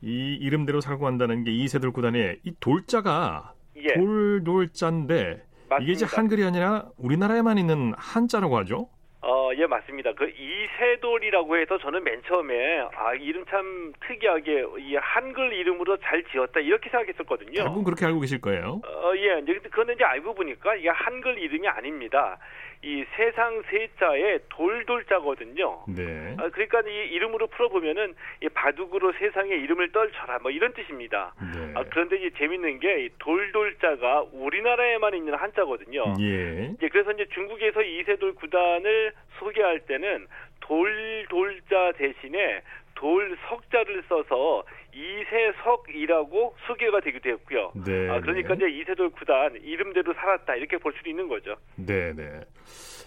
이 0.03 0.35
이름대로 0.35 0.83
살고 0.83 1.05
간다는 1.05 1.45
게 1.45 1.51
이세돌 1.51 1.93
구단의 1.93 2.41
이 2.45 2.53
돌자가 2.61 3.55
예, 3.77 3.95
돌돌자인데 3.95 5.43
이게 5.81 5.93
이제 5.93 6.05
맞습니다. 6.05 6.17
한글이 6.17 6.45
아니라 6.45 6.89
우리나라에만 6.99 7.57
있는 7.57 7.95
한자라고 7.97 8.59
하죠. 8.59 8.89
어, 9.29 9.51
예, 9.57 9.67
맞습니다. 9.67 10.13
그 10.13 10.31
이세돌이라고 10.31 11.57
해서 11.57 11.77
저는 11.79 12.05
맨 12.05 12.23
처음에 12.29 12.87
아, 12.95 13.13
이름 13.15 13.45
참 13.47 13.93
특이하게 14.07 14.65
이 14.79 14.95
한글 14.95 15.53
이름으로 15.53 15.97
잘 15.97 16.23
지었다 16.31 16.61
이렇게 16.61 16.89
생각했었거든요. 16.91 17.65
대부분 17.65 17.83
그렇게 17.83 18.07
알고 18.07 18.21
계실 18.21 18.41
거예요. 18.41 18.81
어, 18.87 19.13
예, 19.17 19.35
근데 19.35 19.59
그거는 19.59 19.95
이제 19.97 20.05
알고 20.05 20.33
보니까 20.33 20.77
이게 20.77 20.91
한글 20.91 21.39
이름이 21.39 21.67
아닙니다. 21.67 22.39
이 22.87 23.05
세상 23.17 23.63
세자에 23.69 24.39
돌돌자거든요. 24.49 25.87
네. 25.89 26.37
아, 26.39 26.49
그러니까 26.51 26.83
이 26.89 27.09
이름으로 27.15 27.49
풀어보면은 27.49 28.15
이 28.45 28.49
바둑으로 28.49 29.13
세상의 29.19 29.61
이름을 29.61 29.91
떨쳐라 29.91 30.39
뭐 30.39 30.53
이런 30.53 30.73
뜻입니다. 30.73 31.35
네. 31.53 31.73
아, 31.75 31.83
그런데 31.91 32.17
이제 32.17 32.31
재밌는 32.39 32.79
게이 32.79 33.11
돌돌자가 33.19 34.27
우리나라에만 34.31 35.15
있는 35.17 35.35
한자거든요. 35.35 36.15
예. 36.21 36.71
이제 36.77 36.89
그래서 36.89 37.11
이제 37.11 37.27
중국에서 37.35 37.83
이세돌 37.83 38.37
구단을 38.37 39.13
소개할 39.41 39.81
때는 39.81 40.29
돌돌자 40.61 41.93
대신에 41.97 42.63
돌 42.97 43.37
석자를 43.49 44.03
써서 44.09 44.65
이세석이라고 44.93 46.57
소개가 46.67 47.01
되기도 47.01 47.31
했고요. 47.31 47.73
네. 47.85 48.11
아, 48.11 48.21
그러니까 48.21 48.55
네. 48.55 48.67
이제 48.67 48.81
이세돌 48.81 49.11
구단 49.11 49.55
이름대로 49.63 50.13
살았다 50.15 50.57
이렇게 50.57 50.79
볼 50.79 50.93
수도 50.97 51.09
있는 51.11 51.29
거죠. 51.29 51.55
네, 51.77 52.13
네. 52.15 52.41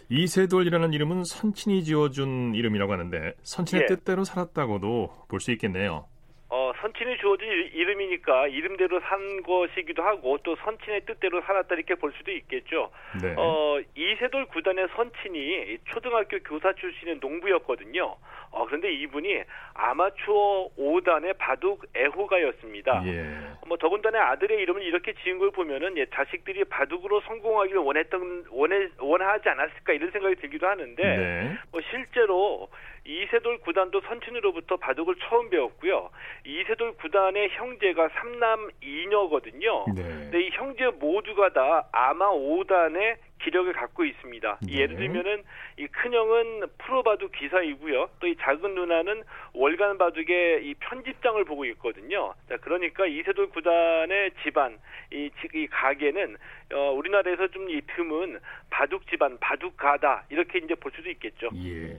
이세돌이라는 0.10 0.94
이름은 0.94 1.24
선친이 1.24 1.84
지어준 1.84 2.56
이름이라고 2.56 2.94
하는데 2.94 3.34
선친의 3.44 3.84
예. 3.84 3.86
뜻대로 3.88 4.24
살았다고도 4.24 5.26
볼 5.28 5.40
수 5.40 5.52
있겠네요. 5.52 6.06
어, 6.52 6.72
선친이 6.82 7.18
주어진 7.20 7.48
이- 7.48 7.70
이름이니까 7.78 8.48
이름대로 8.48 9.00
산 9.02 9.44
것이기도 9.44 10.02
하고 10.02 10.40
또 10.44 10.56
선친의 10.56 11.02
뜻대로 11.06 11.42
살았다 11.42 11.76
이렇게 11.76 11.94
볼 11.96 12.12
수도 12.18 12.32
있겠죠. 12.32 12.90
네. 13.22 13.36
어, 13.38 13.80
이세돌 13.96 14.48
구단의 14.48 14.88
선친이 14.96 15.78
초등학교 15.86 16.40
교사 16.40 16.74
출신의 16.74 17.18
농부였거든요. 17.22 18.16
어, 18.52 18.66
그런데 18.66 18.92
이분이 18.92 19.44
아마추어 19.76 20.70
5단의 20.76 21.38
바둑 21.38 21.86
애호가였습니다. 21.96 23.04
예. 23.06 23.38
뭐 23.68 23.78
더군다나 23.78 24.32
아들의 24.32 24.58
이름을 24.60 24.82
이렇게 24.82 25.14
지은 25.24 25.38
걸 25.38 25.52
보면은 25.52 25.96
예, 26.00 26.08
자식들이 26.08 26.64
바둑으로 26.64 27.22
성공하기를 27.22 27.80
원했던 27.80 28.46
원해 28.50 28.88
원하지 28.98 29.48
않았을까 29.50 29.94
이런 29.94 30.10
생각이 30.10 30.36
들기도 30.38 30.68
하는데 30.68 31.04
네. 31.04 31.58
뭐 31.72 31.80
실제로 31.92 32.70
이세돌 33.14 33.58
구단도 33.62 34.02
선친으로부터 34.02 34.78
바둑을 34.78 35.16
처음 35.28 35.50
배웠고요. 35.50 36.12
이세돌 36.46 36.94
구단의 36.98 37.50
형제가 37.50 38.08
삼남 38.10 38.70
이녀거든요. 38.84 39.86
네. 39.96 40.04
근데 40.04 40.42
이 40.46 40.50
형제 40.52 40.86
모두가 40.90 41.50
다 41.54 41.88
아마 41.92 42.30
5단의 42.30 43.18
기력을 43.42 43.72
갖고 43.74 44.06
있습니다. 44.06 44.60
네. 44.62 44.74
예를 44.74 44.98
들면은 44.98 45.44
이 45.78 45.88
큰형은 45.88 46.68
프로 46.78 47.02
바둑 47.02 47.32
기사이고요. 47.32 48.10
또 48.20 48.28
이 48.28 48.36
작은 48.36 48.76
누나는 48.76 49.24
월간 49.54 49.98
바둑의 49.98 50.68
이 50.68 50.76
편집장을 50.76 51.44
보고 51.46 51.66
있거든요. 51.66 52.36
자, 52.48 52.58
그러니까 52.58 53.08
이세돌 53.08 53.50
구단의 53.50 54.32
집안, 54.44 54.78
이, 55.12 55.32
지- 55.42 55.50
이 55.58 55.66
가게는 55.68 56.38
어, 56.74 56.92
우리나라에서 56.92 57.48
좀이 57.48 57.82
드문 57.96 58.40
바둑 58.70 59.08
집안, 59.10 59.40
바둑가다 59.40 60.26
이렇게 60.30 60.60
이제 60.60 60.76
볼 60.76 60.92
수도 60.96 61.10
있겠죠. 61.10 61.50
예. 61.56 61.98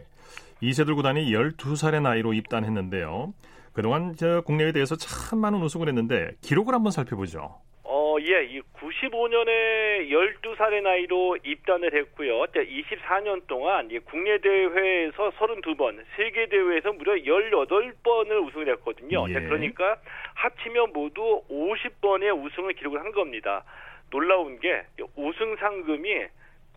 이세돌 0.62 0.94
구단이 0.94 1.32
12살의 1.32 2.02
나이로 2.02 2.34
입단했는데요. 2.34 3.32
그동안 3.72 4.14
저 4.16 4.42
국내에 4.42 4.72
대해서 4.72 4.94
참 4.96 5.38
많은 5.38 5.60
우승을 5.62 5.88
했는데 5.88 6.32
기록을 6.42 6.74
한번 6.74 6.92
살펴보죠. 6.92 7.60
어, 7.84 8.16
예, 8.20 8.44
이 8.44 8.60
95년에 8.60 10.10
12살의 10.10 10.82
나이로 10.82 11.38
입단을 11.44 11.94
했고요. 11.94 12.42
24년 12.42 13.46
동안 13.46 13.90
이 13.90 13.98
국내 14.00 14.38
대회에서 14.38 15.30
32번, 15.30 16.04
세계 16.16 16.46
대회에서 16.46 16.92
무려 16.92 17.14
18번을 17.14 18.46
우승을 18.46 18.68
했거든요. 18.72 19.26
예. 19.30 19.32
자, 19.32 19.40
그러니까 19.40 19.96
합치면 20.34 20.92
모두 20.92 21.42
50번의 21.48 22.44
우승을 22.44 22.74
기록을 22.74 23.00
한 23.00 23.12
겁니다. 23.12 23.64
놀라운 24.10 24.58
게 24.60 24.84
우승 25.16 25.56
상금이 25.56 26.26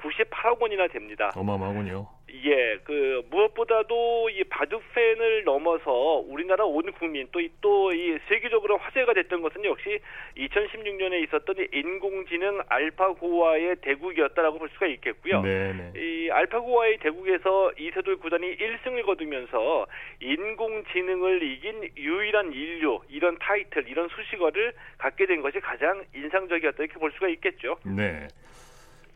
98억 0.04 0.62
원이나 0.62 0.88
됩니다. 0.88 1.32
어마어마하군요. 1.36 2.08
예, 2.46 2.78
그 2.84 3.22
무엇보다도 3.30 4.30
이 4.32 4.44
바둑 4.46 4.82
팬을 4.94 5.44
넘어서 5.44 6.24
우리나라 6.28 6.66
온 6.66 6.92
국민 6.94 7.28
또이 7.32 7.50
또 7.62 7.84
이 7.94 8.18
세계적으로 8.28 8.78
화제가 8.78 9.14
됐던 9.14 9.42
것은 9.42 9.64
역시 9.66 10.00
2016년에 10.38 11.24
있었던 11.24 11.56
이 11.60 11.68
인공지능 11.74 12.62
알파고와의 12.68 13.78
대국이었다라고 13.82 14.60
볼 14.60 14.70
수가 14.70 14.88
있겠고요. 14.88 15.42
네, 15.42 15.74
네. 15.74 15.92
이 15.96 16.30
알파고와의 16.32 16.98
대국에서 17.00 17.72
이세돌 17.78 18.18
구단이 18.18 18.58
1승을 18.58 19.06
거두면서 19.06 19.86
인공지능을 20.22 21.44
이긴 21.44 21.90
유일한 21.98 22.52
인류 22.52 23.02
이런 23.10 23.38
타이틀 23.40 23.88
이런 23.88 24.10
수식어를 24.10 24.74
갖게 24.98 25.26
된 25.26 25.42
것이 25.42 25.60
가장 25.60 26.04
인상적이었다 26.16 26.84
이렇게 26.84 27.00
볼 27.00 27.12
수가 27.12 27.28
있겠죠. 27.30 27.78
네. 27.86 28.28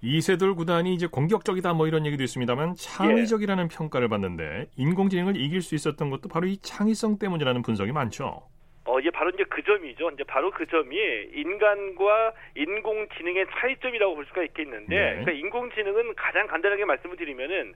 이세돌 0.02 0.56
구단이 0.56 0.94
이제 0.94 1.08
공격적이다 1.08 1.74
뭐 1.74 1.88
이런 1.88 2.06
얘기도 2.06 2.24
있습니다만 2.24 2.76
창의적이라는 2.76 3.68
평가를 3.68 4.08
받는데 4.10 4.68
인공지능을 4.76 5.36
이길 5.38 5.62
수 5.62 5.76
있었던 5.76 6.10
것도 6.10 6.30
바로 6.30 6.46
이 6.46 6.58
창의성 6.58 7.18
때문이라는 7.18 7.62
분석이 7.64 7.92
많죠. 7.92 8.44
어, 8.86 9.00
이제 9.00 9.10
바로 9.10 9.30
이제 9.32 9.44
그 9.50 9.62
점이죠. 9.64 10.12
이제 10.12 10.24
바로 10.24 10.50
그 10.50 10.66
점이 10.66 10.96
인간과 11.34 12.32
인공지능의 12.56 13.48
차이점이라고 13.52 14.16
볼 14.16 14.26
수가 14.28 14.44
있겠는데, 14.44 14.96
네. 14.96 15.10
그러니까 15.10 15.32
인공지능은 15.34 16.16
가장 16.16 16.48
간단하게 16.48 16.86
말씀을 16.86 17.18
드리면은 17.18 17.74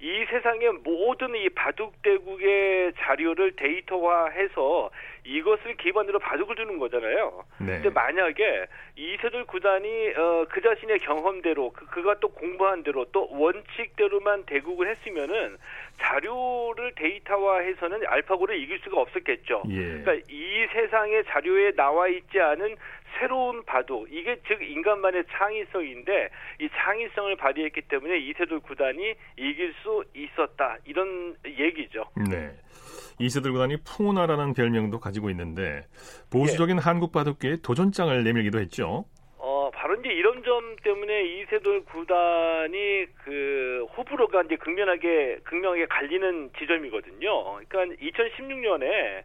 이 0.00 0.24
세상의 0.30 0.72
모든 0.84 1.34
이 1.34 1.48
바둑 1.48 2.00
대국의 2.02 2.92
자료를 2.98 3.56
데이터화해서 3.56 4.90
이것을 5.24 5.76
기반으로 5.76 6.18
바둑을 6.18 6.56
두는 6.56 6.78
거잖아요. 6.78 7.44
네. 7.58 7.66
근데 7.74 7.90
만약에 7.90 8.66
이세돌 8.96 9.46
구단이 9.46 10.08
어, 10.16 10.46
그 10.48 10.60
자신의 10.60 10.98
경험대로 11.00 11.72
그, 11.72 11.86
그가 11.86 12.18
또 12.20 12.28
공부한 12.28 12.82
대로 12.82 13.04
또 13.12 13.28
원칙대로만 13.30 14.44
대국을 14.46 14.88
했으면은 14.88 15.58
자료를 16.00 16.92
데이터화해서는 16.96 18.06
알파고를 18.06 18.60
이길 18.60 18.80
수가 18.80 19.00
없었겠죠. 19.00 19.62
예. 19.70 19.76
그러니까 19.76 20.14
이 20.28 20.66
세상의 20.72 21.24
자료에 21.26 21.72
나와 21.72 22.08
있지 22.08 22.40
않은 22.40 22.76
새로운 23.18 23.62
바둑 23.64 24.10
이게 24.10 24.36
즉 24.48 24.62
인간만의 24.62 25.24
창의성인데 25.30 26.30
이 26.60 26.68
창의성을 26.74 27.36
발휘했기 27.36 27.82
때문에 27.82 28.18
이세돌 28.18 28.60
구단이 28.60 29.14
이길 29.36 29.74
수 29.82 30.04
있었다 30.14 30.78
이런 30.86 31.36
얘기죠. 31.46 32.06
네. 32.28 32.50
이세돌 33.18 33.52
구단이 33.52 33.78
풍우나라는 33.84 34.54
별명도 34.54 35.00
가지고 35.00 35.30
있는데 35.30 35.86
보수적인 36.30 36.78
한국 36.78 37.12
바둑계에 37.12 37.56
도전장을 37.62 38.24
내밀기도 38.24 38.58
했죠. 38.60 39.04
어, 39.38 39.70
바로 39.74 39.94
이제 39.96 40.08
이런 40.10 40.42
점 40.44 40.76
때문에 40.82 41.24
이세돌 41.24 41.84
구단이 41.84 43.06
그 43.24 43.86
호불호가 43.96 44.42
이제 44.42 44.56
극명하게 44.56 45.40
극명하게 45.44 45.86
갈리는 45.86 46.50
지점이거든요. 46.58 47.60
그러니까 47.68 47.96
2016년에 47.96 49.22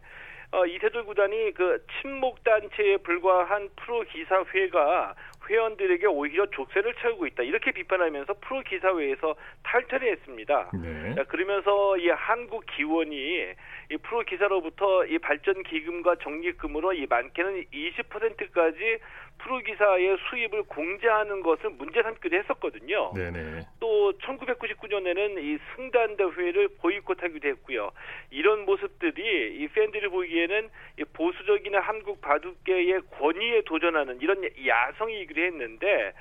어, 0.50 0.64
이세돌 0.64 1.04
구단이 1.04 1.52
그 1.52 1.84
친목 2.00 2.42
단체에 2.42 2.96
불과한 2.98 3.68
프로 3.76 4.02
기사회가 4.04 5.14
회원들에게 5.48 6.06
오히려 6.06 6.46
족쇄를 6.50 6.94
채우고 7.00 7.26
있다 7.26 7.42
이렇게 7.42 7.72
비판하면서 7.72 8.34
프로 8.40 8.62
기사회에서 8.62 9.34
탈퇴를 9.62 10.12
했습니다. 10.12 10.70
네. 10.74 11.14
자, 11.14 11.24
그러면서 11.24 11.96
이 11.98 12.08
한국 12.08 12.64
기원이 12.66 13.54
이 13.90 13.96
프로 14.02 14.20
기사로부터 14.20 15.06
이 15.06 15.18
발전 15.18 15.62
기금과 15.62 16.16
적립금으로 16.16 16.92
이 16.92 17.06
많게는 17.06 17.64
20%까지 17.72 18.98
프로 19.38 19.58
기사의 19.60 20.18
수입을 20.28 20.64
공제하는 20.64 21.42
것을 21.42 21.70
문제 21.70 22.02
삼기도 22.02 22.36
했었거든요. 22.36 23.12
네네. 23.14 23.62
또 23.80 24.12
1999년에는 24.18 25.42
이 25.42 25.58
승단 25.74 26.16
대회를 26.16 26.68
보이콧하기도 26.80 27.48
했고요. 27.48 27.90
이런 28.30 28.64
모습들이 28.64 29.56
이 29.56 29.68
팬들이 29.68 30.08
보기에는 30.08 30.68
이 30.98 31.04
보수적인 31.04 31.74
한국 31.76 32.20
바둑계의 32.20 33.00
권위에 33.18 33.62
도전하는 33.62 34.20
이런 34.20 34.42
야성이기도 34.66 35.40
했는데 35.40 36.12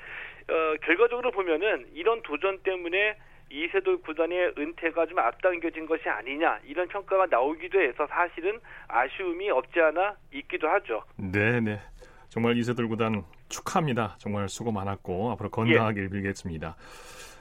어, 0.50 0.76
결과적으로 0.84 1.32
보면은 1.32 1.88
이런 1.94 2.22
도전 2.22 2.60
때문에 2.60 3.18
이세돌 3.50 4.02
구단의 4.02 4.54
은퇴가 4.58 5.06
좀 5.06 5.20
앞당겨진 5.20 5.86
것이 5.86 6.08
아니냐 6.10 6.60
이런 6.66 6.88
평가가 6.88 7.28
나오기도 7.30 7.80
해서 7.80 8.06
사실은 8.08 8.60
아쉬움이 8.88 9.50
없지 9.50 9.80
않아 9.80 10.16
있기도 10.34 10.68
하죠. 10.68 11.04
네네. 11.16 11.80
정말 12.30 12.58
이세돌 12.58 12.88
구단 12.88 13.24
축하합니다. 13.50 14.16
정말 14.20 14.50
수고 14.50 14.72
많았고 14.72 15.32
앞으로 15.32 15.50
건강하길 15.50 16.10
빌겠습니다. 16.10 16.76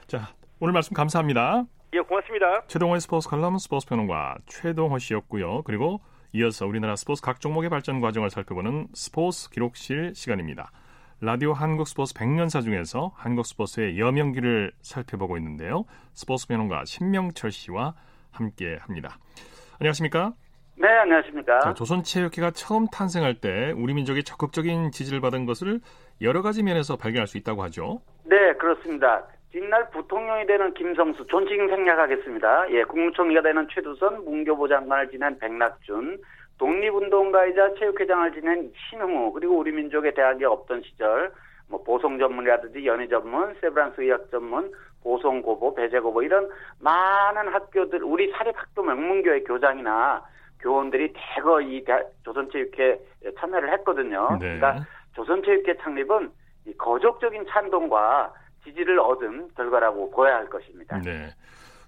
자, 0.07 0.29
오늘 0.59 0.73
말씀 0.73 0.93
감사합니다. 0.93 1.65
예, 1.93 1.99
고맙습니다. 1.99 2.65
최동호의 2.67 3.01
스포츠 3.01 3.29
칼럼 3.29 3.57
스포츠 3.57 3.87
평론가 3.87 4.37
최동호 4.45 4.97
씨였고요. 4.99 5.63
그리고 5.63 6.01
이어서 6.33 6.65
우리나라 6.65 6.95
스포츠 6.95 7.21
각 7.21 7.39
종목의 7.39 7.69
발전 7.69 8.01
과정을 8.01 8.29
살펴보는 8.29 8.87
스포츠 8.93 9.49
기록실 9.49 10.13
시간입니다. 10.15 10.71
라디오 11.19 11.53
한국 11.53 11.87
스포츠 11.87 12.13
100년사 12.13 12.61
중에서 12.61 13.11
한국 13.15 13.45
스포츠의 13.45 13.97
여명기를 13.99 14.71
살펴보고 14.81 15.37
있는데요. 15.37 15.85
스포츠 16.13 16.47
평론가 16.47 16.85
신명철 16.85 17.51
씨와 17.51 17.95
함께 18.29 18.77
합니다. 18.81 19.17
안녕하십니까? 19.79 20.33
네, 20.79 20.87
안녕하십니까. 20.89 21.59
자, 21.59 21.73
조선체육회가 21.73 22.51
처음 22.51 22.85
탄생할 22.87 23.41
때 23.41 23.73
우리 23.75 23.95
민족이 23.95 24.23
적극적인 24.23 24.91
지지를 24.91 25.21
받은 25.21 25.47
것을 25.47 25.79
여러 26.21 26.43
가지 26.43 26.61
면에서 26.61 26.97
발견할 26.97 27.25
수 27.25 27.39
있다고 27.39 27.63
하죠. 27.63 27.99
네, 28.25 28.53
그렇습니다. 28.53 29.25
뒷날 29.51 29.89
부통령이 29.89 30.45
되는 30.45 30.71
김성수, 30.75 31.25
존칭 31.27 31.67
생략하겠습니다. 31.67 32.69
예, 32.71 32.83
국무총리가 32.83 33.41
되는 33.41 33.67
최두선, 33.73 34.23
문교부 34.23 34.67
장관을 34.67 35.09
지낸 35.09 35.39
백낙준, 35.39 36.19
독립운동가이자 36.59 37.73
체육회장을 37.79 38.31
지낸 38.33 38.71
신흥우, 38.89 39.33
그리고 39.33 39.57
우리 39.57 39.71
민족의 39.71 40.13
대학이 40.13 40.45
없던 40.45 40.83
시절, 40.83 41.31
뭐 41.69 41.81
보성 41.83 42.19
전문이라든지 42.19 42.85
연희 42.85 43.09
전문, 43.09 43.55
세브란스 43.61 44.01
의학 44.01 44.29
전문, 44.29 44.71
보성 45.01 45.41
고보, 45.41 45.73
배제 45.73 45.99
고보 45.99 46.21
이런 46.21 46.47
많은 46.79 47.51
학교들, 47.51 48.03
우리 48.03 48.31
사립 48.31 48.55
학교 48.55 48.83
명문교회 48.83 49.41
교장이나 49.41 50.23
교원들이 50.59 51.13
대거 51.13 51.61
이 51.61 51.83
조선체육회 52.23 52.99
참여를 53.39 53.71
했거든요. 53.73 54.37
네. 54.39 54.57
그러니까 54.57 54.85
조선체육회 55.15 55.77
창립은 55.77 56.31
이 56.65 56.73
거적적인 56.77 57.45
찬동과 57.49 58.33
지지를 58.63 58.99
얻은 58.99 59.49
결과라고 59.55 60.11
보아야 60.11 60.35
할 60.35 60.49
것입니다. 60.49 60.99
네. 61.01 61.29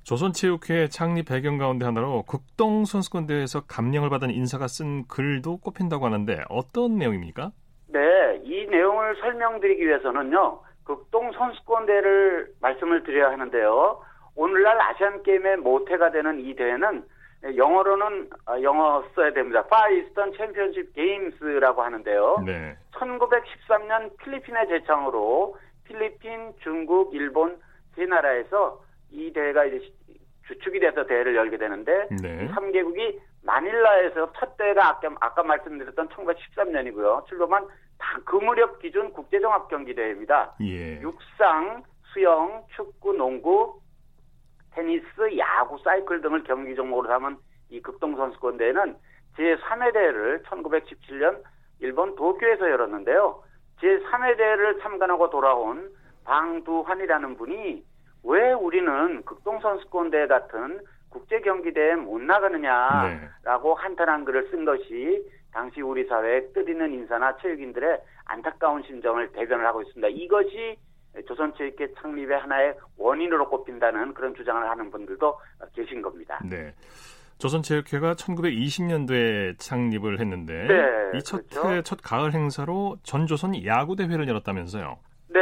조선체육회 0.03 0.87
창립 0.87 1.27
배경 1.27 1.57
가운데 1.57 1.85
하나로 1.85 2.23
극동 2.23 2.85
선수권대회에서 2.85 3.65
감명을 3.67 4.09
받은 4.09 4.31
인사가 4.31 4.67
쓴 4.67 5.05
글도 5.07 5.57
꼽힌다고 5.57 6.05
하는데 6.05 6.41
어떤 6.49 6.97
내용입니까? 6.97 7.51
네, 7.87 8.41
이 8.43 8.65
내용을 8.67 9.17
설명드리기 9.17 9.85
위해서는요. 9.85 10.61
극동 10.83 11.31
선수권대회를 11.33 12.53
말씀을 12.61 13.03
드려야 13.03 13.31
하는데요. 13.31 14.01
오늘날 14.35 14.79
아시안 14.81 15.21
게임의 15.21 15.57
모태가 15.57 16.11
되는 16.11 16.39
이 16.39 16.55
대회는 16.55 17.03
영어로는 17.43 18.29
아, 18.45 18.61
영어 18.61 19.03
써야 19.15 19.31
됩니다. 19.31 19.63
Far 19.65 19.93
Eastern 19.93 20.33
Championship 20.35 20.93
Games라고 20.93 21.81
하는데요. 21.81 22.43
네. 22.45 22.77
1913년 22.93 24.17
필리핀의 24.17 24.67
제창으로 24.67 25.55
필리핀, 25.85 26.53
중국, 26.61 27.13
일본 27.15 27.57
세 27.95 28.05
나라에서 28.05 28.81
이 29.11 29.31
대회가 29.33 29.65
이제 29.65 29.89
주축이 30.47 30.79
돼서 30.79 31.05
대회를 31.05 31.35
열게 31.35 31.57
되는데 31.57 32.07
네. 32.21 32.45
이 32.45 32.47
3개국이 32.53 33.19
마닐라에서 33.43 34.31
첫 34.33 34.57
대회가 34.57 34.89
아까, 34.89 35.09
아까 35.21 35.43
말씀드렸던 35.43 36.09
1913년이고요. 36.09 37.25
출범한 37.27 37.65
다- 37.97 38.19
그 38.25 38.35
무렵 38.35 38.79
기준 38.79 39.11
국제종합경기 39.13 39.95
대회입니다. 39.95 40.55
예. 40.61 40.99
육상, 41.01 41.83
수영, 42.13 42.63
축구, 42.75 43.13
농구, 43.13 43.79
테니스, 44.79 45.37
야구, 45.37 45.77
사이클 45.83 46.21
등을 46.21 46.43
경기 46.43 46.73
종목으로 46.73 47.09
삼은 47.09 47.37
이 47.69 47.81
극동선수권 47.81 48.57
대회는 48.57 48.95
제3회 49.37 49.93
대회를 49.93 50.43
1917년 50.43 51.43
일본 51.79 52.15
도쿄에서 52.15 52.69
열었는데요. 52.69 53.43
제3회 53.81 54.37
대회를 54.37 54.79
참관하고 54.79 55.29
돌아온 55.29 55.91
방두환이라는 56.23 57.35
분이 57.35 57.83
왜 58.23 58.53
우리는 58.53 59.23
극동선수권 59.23 60.11
대회 60.11 60.27
같은 60.27 60.79
국제 61.09 61.41
경기 61.41 61.73
대회에 61.73 61.95
못 61.95 62.21
나가느냐라고 62.21 63.75
네. 63.75 63.83
한탄한 63.83 64.23
글을 64.23 64.49
쓴 64.49 64.63
것이 64.63 65.29
당시 65.51 65.81
우리 65.81 66.05
사회의 66.05 66.53
뜻있는 66.53 66.93
인사나 66.93 67.35
체육인들의 67.37 67.99
안타까운 68.25 68.83
심정을 68.83 69.31
대변을 69.33 69.65
하고 69.65 69.81
있습니다. 69.81 70.07
이것이 70.09 70.77
조선 71.27 71.53
체육회 71.57 71.93
창립의 71.95 72.37
하나의 72.39 72.75
원인으로 72.97 73.49
꼽힌다는 73.49 74.13
그런 74.13 74.33
주장을 74.35 74.67
하는 74.69 74.91
분들도 74.91 75.39
계신 75.75 76.01
겁니다. 76.01 76.39
네. 76.43 76.73
조선체육회가 77.39 78.15
1920년도에 78.15 79.57
창립을 79.57 80.19
했는데 80.19 80.67
네, 80.67 81.17
이첫 81.17 81.49
그렇죠. 81.49 81.81
첫 81.83 81.99
가을 82.03 82.33
행사로 82.33 82.97
전조선 83.03 83.65
야구 83.65 83.95
대회를 83.95 84.27
열었다면서요. 84.27 84.97
네. 85.29 85.39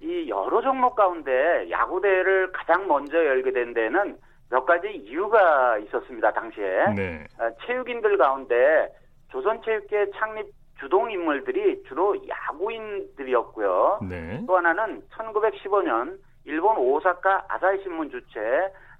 이 0.00 0.30
여러 0.30 0.62
종목 0.62 0.94
가운데 0.94 1.68
야구 1.70 2.00
대회를 2.00 2.50
가장 2.52 2.88
먼저 2.88 3.14
열게 3.18 3.52
된 3.52 3.74
데는 3.74 4.16
몇 4.48 4.64
가지 4.64 4.88
이유가 4.88 5.78
있었습니다. 5.78 6.32
당시에 6.32 6.94
네. 6.96 7.24
아, 7.38 7.50
체육인들 7.66 8.16
가운데 8.16 8.88
조선체육회 9.30 10.10
창립 10.16 10.46
주동 10.80 11.10
인물들이 11.10 11.82
주로 11.84 12.16
야구인들이었고요. 12.26 14.00
네. 14.08 14.42
또 14.46 14.56
하나는 14.56 15.02
1915년 15.10 16.18
일본 16.44 16.78
오사카 16.78 17.44
아사히 17.48 17.82
신문 17.82 18.10
주최 18.10 18.40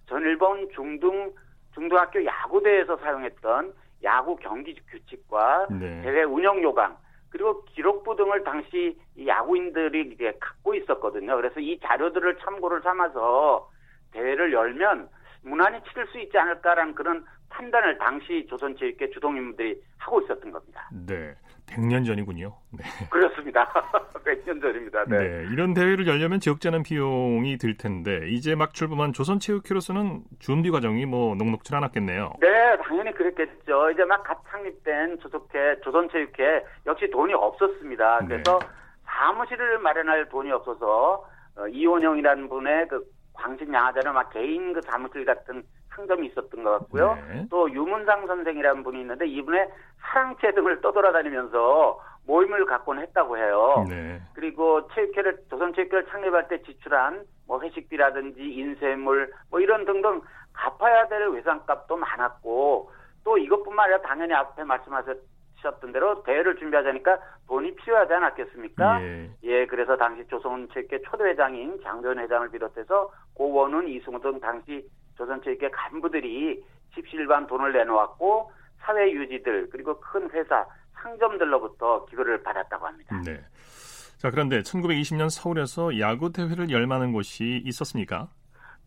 전일본 0.06 0.70
중등 0.74 1.32
중등학교 1.74 2.24
야구대에서 2.24 2.98
사용했던 2.98 3.72
야구 4.02 4.36
경기 4.36 4.74
규칙과 4.90 5.68
네. 5.70 6.02
대회 6.02 6.22
운영 6.22 6.62
요강 6.62 6.96
그리고 7.30 7.64
기록부 7.64 8.16
등을 8.16 8.44
당시 8.44 8.98
이 9.16 9.26
야구인들이 9.26 10.12
이제 10.12 10.36
갖고 10.40 10.74
있었거든요. 10.74 11.36
그래서 11.36 11.60
이 11.60 11.78
자료들을 11.80 12.38
참고를 12.38 12.82
삼아서 12.82 13.70
대회를 14.12 14.52
열면 14.52 15.08
무난히 15.42 15.80
치를 15.84 16.06
수 16.08 16.18
있지 16.18 16.36
않을까라는 16.36 16.94
그런 16.94 17.24
판단을 17.48 17.98
당시 17.98 18.46
조선체육회 18.50 19.10
주동인들이 19.10 19.80
하고 19.98 20.20
있었던 20.20 20.50
겁니다. 20.50 20.88
네. 21.06 21.34
100년 21.70 22.04
전이군요. 22.06 22.52
네. 22.72 22.84
그렇습니다. 23.10 23.66
100년 24.24 24.60
전입니다. 24.60 25.04
네. 25.06 25.18
네. 25.18 25.48
이런 25.52 25.72
대회를 25.74 26.06
열려면 26.06 26.40
적지 26.40 26.68
않은 26.68 26.82
비용이 26.82 27.56
들 27.58 27.76
텐데 27.76 28.28
이제 28.28 28.54
막 28.54 28.74
출범한 28.74 29.12
조선체육회로서는 29.12 30.22
준비 30.38 30.70
과정이 30.70 31.06
뭐 31.06 31.34
녹록치 31.36 31.74
않았겠네요. 31.74 32.34
네, 32.40 32.76
당연히 32.82 33.12
그랬겠죠. 33.12 33.90
이제 33.90 34.04
막 34.04 34.22
갓 34.24 34.38
창립된 34.50 35.18
조속회, 35.20 35.80
조선체육회 35.82 36.64
역시 36.86 37.08
돈이 37.10 37.32
없었습니다. 37.34 38.20
네. 38.20 38.28
그래서 38.28 38.58
사무실을 39.06 39.78
마련할 39.78 40.28
돈이 40.28 40.50
없어서 40.52 41.24
어, 41.56 41.66
이원영이라는 41.68 42.48
분의 42.48 42.88
그 42.88 43.04
광신 43.32 43.72
양화자는 43.72 44.12
막 44.12 44.30
개인 44.30 44.72
그 44.72 44.80
사무실 44.82 45.24
같은 45.24 45.62
상점이 46.00 46.28
있었던 46.28 46.64
것 46.64 46.70
같고요. 46.78 47.18
네. 47.28 47.46
또 47.50 47.70
유문상 47.70 48.26
선생이라는 48.26 48.82
분이 48.82 49.00
있는데 49.00 49.26
이분의 49.26 49.68
사랑채 50.00 50.52
등을 50.52 50.80
떠돌아다니면서 50.80 52.00
모임을 52.26 52.64
갖곤 52.66 52.98
했다고 53.00 53.38
해요. 53.38 53.84
네. 53.88 54.20
그리고 54.34 54.86
체육회를 54.88 55.38
조선체육회를 55.50 56.06
창립할 56.06 56.48
때 56.48 56.62
지출한 56.62 57.24
뭐 57.46 57.60
회식비라든지 57.60 58.40
인쇄물 58.40 59.32
뭐 59.50 59.60
이런 59.60 59.84
등등 59.84 60.20
갚아야 60.52 61.08
될 61.08 61.28
외상값도 61.28 61.96
많았고 61.96 62.90
또 63.24 63.38
이것뿐만 63.38 63.84
아니라 63.84 64.00
당연히 64.02 64.34
앞에 64.34 64.64
말씀하셨던 64.64 65.92
대로 65.92 66.22
대회를 66.22 66.56
준비하자니까 66.56 67.18
돈이 67.48 67.74
필요하지 67.74 68.12
않았겠습니까? 68.12 69.02
예. 69.02 69.30
예, 69.42 69.66
그래서 69.66 69.96
당시 69.96 70.26
조선체육회 70.28 71.02
초대회장인 71.02 71.80
장전 71.82 72.18
회장을 72.18 72.50
비롯해서 72.50 73.10
고원훈, 73.34 73.88
이승우 73.88 74.20
등 74.20 74.38
당시 74.40 74.86
조선체육회 75.20 75.70
간부들이 75.70 76.64
십시일반 76.94 77.46
돈을 77.46 77.72
내놓았고 77.72 78.50
사회 78.78 79.12
유지들 79.12 79.68
그리고 79.70 80.00
큰 80.00 80.30
회사 80.30 80.66
상점들로부터 80.94 82.06
기부를 82.06 82.42
받았다고 82.42 82.86
합니다. 82.86 83.20
네. 83.24 83.38
자, 84.16 84.30
그런데 84.30 84.60
1920년 84.60 85.30
서울에서 85.30 85.98
야구 85.98 86.32
대회를 86.32 86.70
열 86.70 86.86
만한 86.86 87.12
곳이 87.12 87.62
있었습니까? 87.64 88.28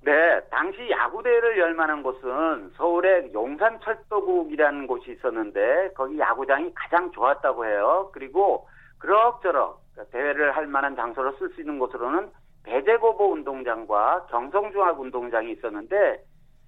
네, 0.01 0.41
당시 0.51 0.89
야구 0.91 1.23
대회를 1.23 1.57
열 1.59 1.73
만한 1.73 2.03
곳은 2.03 2.71
서울의 2.75 3.31
용산철도국이라는 3.33 4.85
곳이 4.87 5.11
있었는데 5.11 5.91
거기 5.95 6.19
야구장이 6.19 6.73
가장 6.75 7.11
좋았다고 7.11 7.65
해요. 7.65 8.09
그리고 8.13 8.67
그럭저럭 8.99 9.81
대회를 10.11 10.55
할 10.55 10.67
만한 10.67 10.95
장소로 10.95 11.37
쓸 11.37 11.49
수 11.53 11.61
있는 11.61 11.79
곳으로는 11.79 12.29
배재고보 12.63 13.31
운동장과 13.33 14.27
경성중학 14.29 14.99
운동장이 14.99 15.51
있었는데 15.51 16.23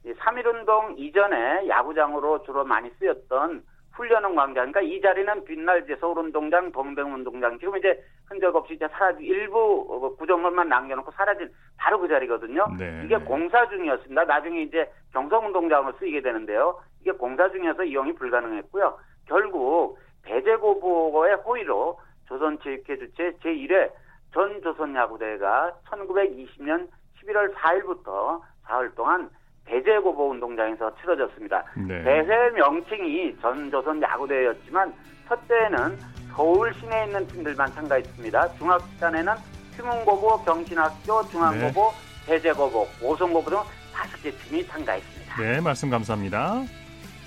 3.1운동 0.06 0.98
이전에 0.98 1.68
야구장으로 1.68 2.44
주로 2.44 2.64
많이 2.64 2.90
쓰였던 3.00 3.64
훈련원 3.94 4.36
광장, 4.36 4.72
그러니까 4.72 4.82
이 4.82 5.00
자리는 5.00 5.46
이제 5.84 5.96
서울운동장, 5.96 6.74
동대문운동장, 6.74 7.60
지금 7.60 7.78
이제 7.78 7.98
흔적 8.28 8.54
없이 8.56 8.74
이제 8.74 8.88
사라진 8.90 9.24
일부 9.24 10.14
구조물만 10.18 10.68
남겨놓고 10.68 11.12
사라진 11.12 11.50
바로 11.78 12.00
그 12.00 12.08
자리거든요. 12.10 12.68
네. 12.78 13.04
이게 13.06 13.18
공사 13.18 13.68
중이었습니다. 13.70 14.26
나중에 14.26 14.64
이제 14.64 14.92
경성운동장으로 15.14 15.94
쓰이게 15.98 16.22
되는데요. 16.22 16.78
이게 17.02 17.12
공사 17.14 17.50
중이어서 17.50 17.86
이용이 17.86 18.14
불가능했고요. 18.16 18.98
결국 19.28 19.98
배재고보의 20.24 21.36
호의로 21.36 21.98
조선체육회 22.28 22.98
주최 22.98 23.32
제1회 23.44 23.92
전 24.36 24.62
조선야구대회가 24.62 25.72
1920년 25.90 26.90
11월 27.24 27.54
4일부터 27.56 28.42
사흘 28.68 28.94
동안 28.94 29.30
배재고보 29.64 30.32
운동장에서 30.32 30.94
치러졌습니다. 30.98 31.64
네. 31.88 32.04
대회 32.04 32.50
명칭이 32.52 33.38
전 33.42 33.72
조선 33.72 34.02
야구대회였지만 34.02 34.94
첫 35.28 35.40
대회는 35.48 35.98
서울 36.36 36.74
시내에 36.74 37.06
있는 37.06 37.26
팀들만 37.28 37.72
참가했습니다. 37.72 38.56
중학단에는 38.58 39.34
휴문고보, 39.78 40.44
경신학교, 40.44 41.24
중앙고보, 41.30 41.92
배재고보, 42.28 42.88
오송고보 43.02 43.50
등 43.50 43.58
다섯 43.94 44.22
개 44.22 44.32
팀이 44.32 44.68
참가했습니다. 44.68 45.42
네, 45.42 45.62
말씀 45.62 45.90
감사합니다. 45.90 46.66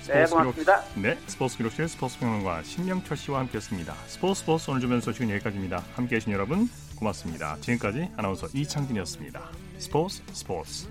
네, 0.07 0.25
고맙습니다. 0.25 0.81
기록, 0.81 1.01
네, 1.01 1.15
스포츠 1.27 1.57
기록실 1.57 1.87
스포츠 1.87 2.19
평론가 2.19 2.61
신명철 2.61 3.17
씨와 3.17 3.39
함께했습니다. 3.39 3.93
스포츠 4.05 4.41
스포츠 4.41 4.69
오늘 4.69 4.81
주변 4.81 5.01
소식은 5.01 5.29
여기까지입니다. 5.31 5.83
함께해 5.95 6.19
주신 6.19 6.33
여러분 6.33 6.67
고맙습니다. 6.99 7.57
지금까지 7.61 8.09
아나운서 8.17 8.47
이창진이었습니다. 8.53 9.49
스포츠 9.77 10.21
스포츠. 10.33 10.87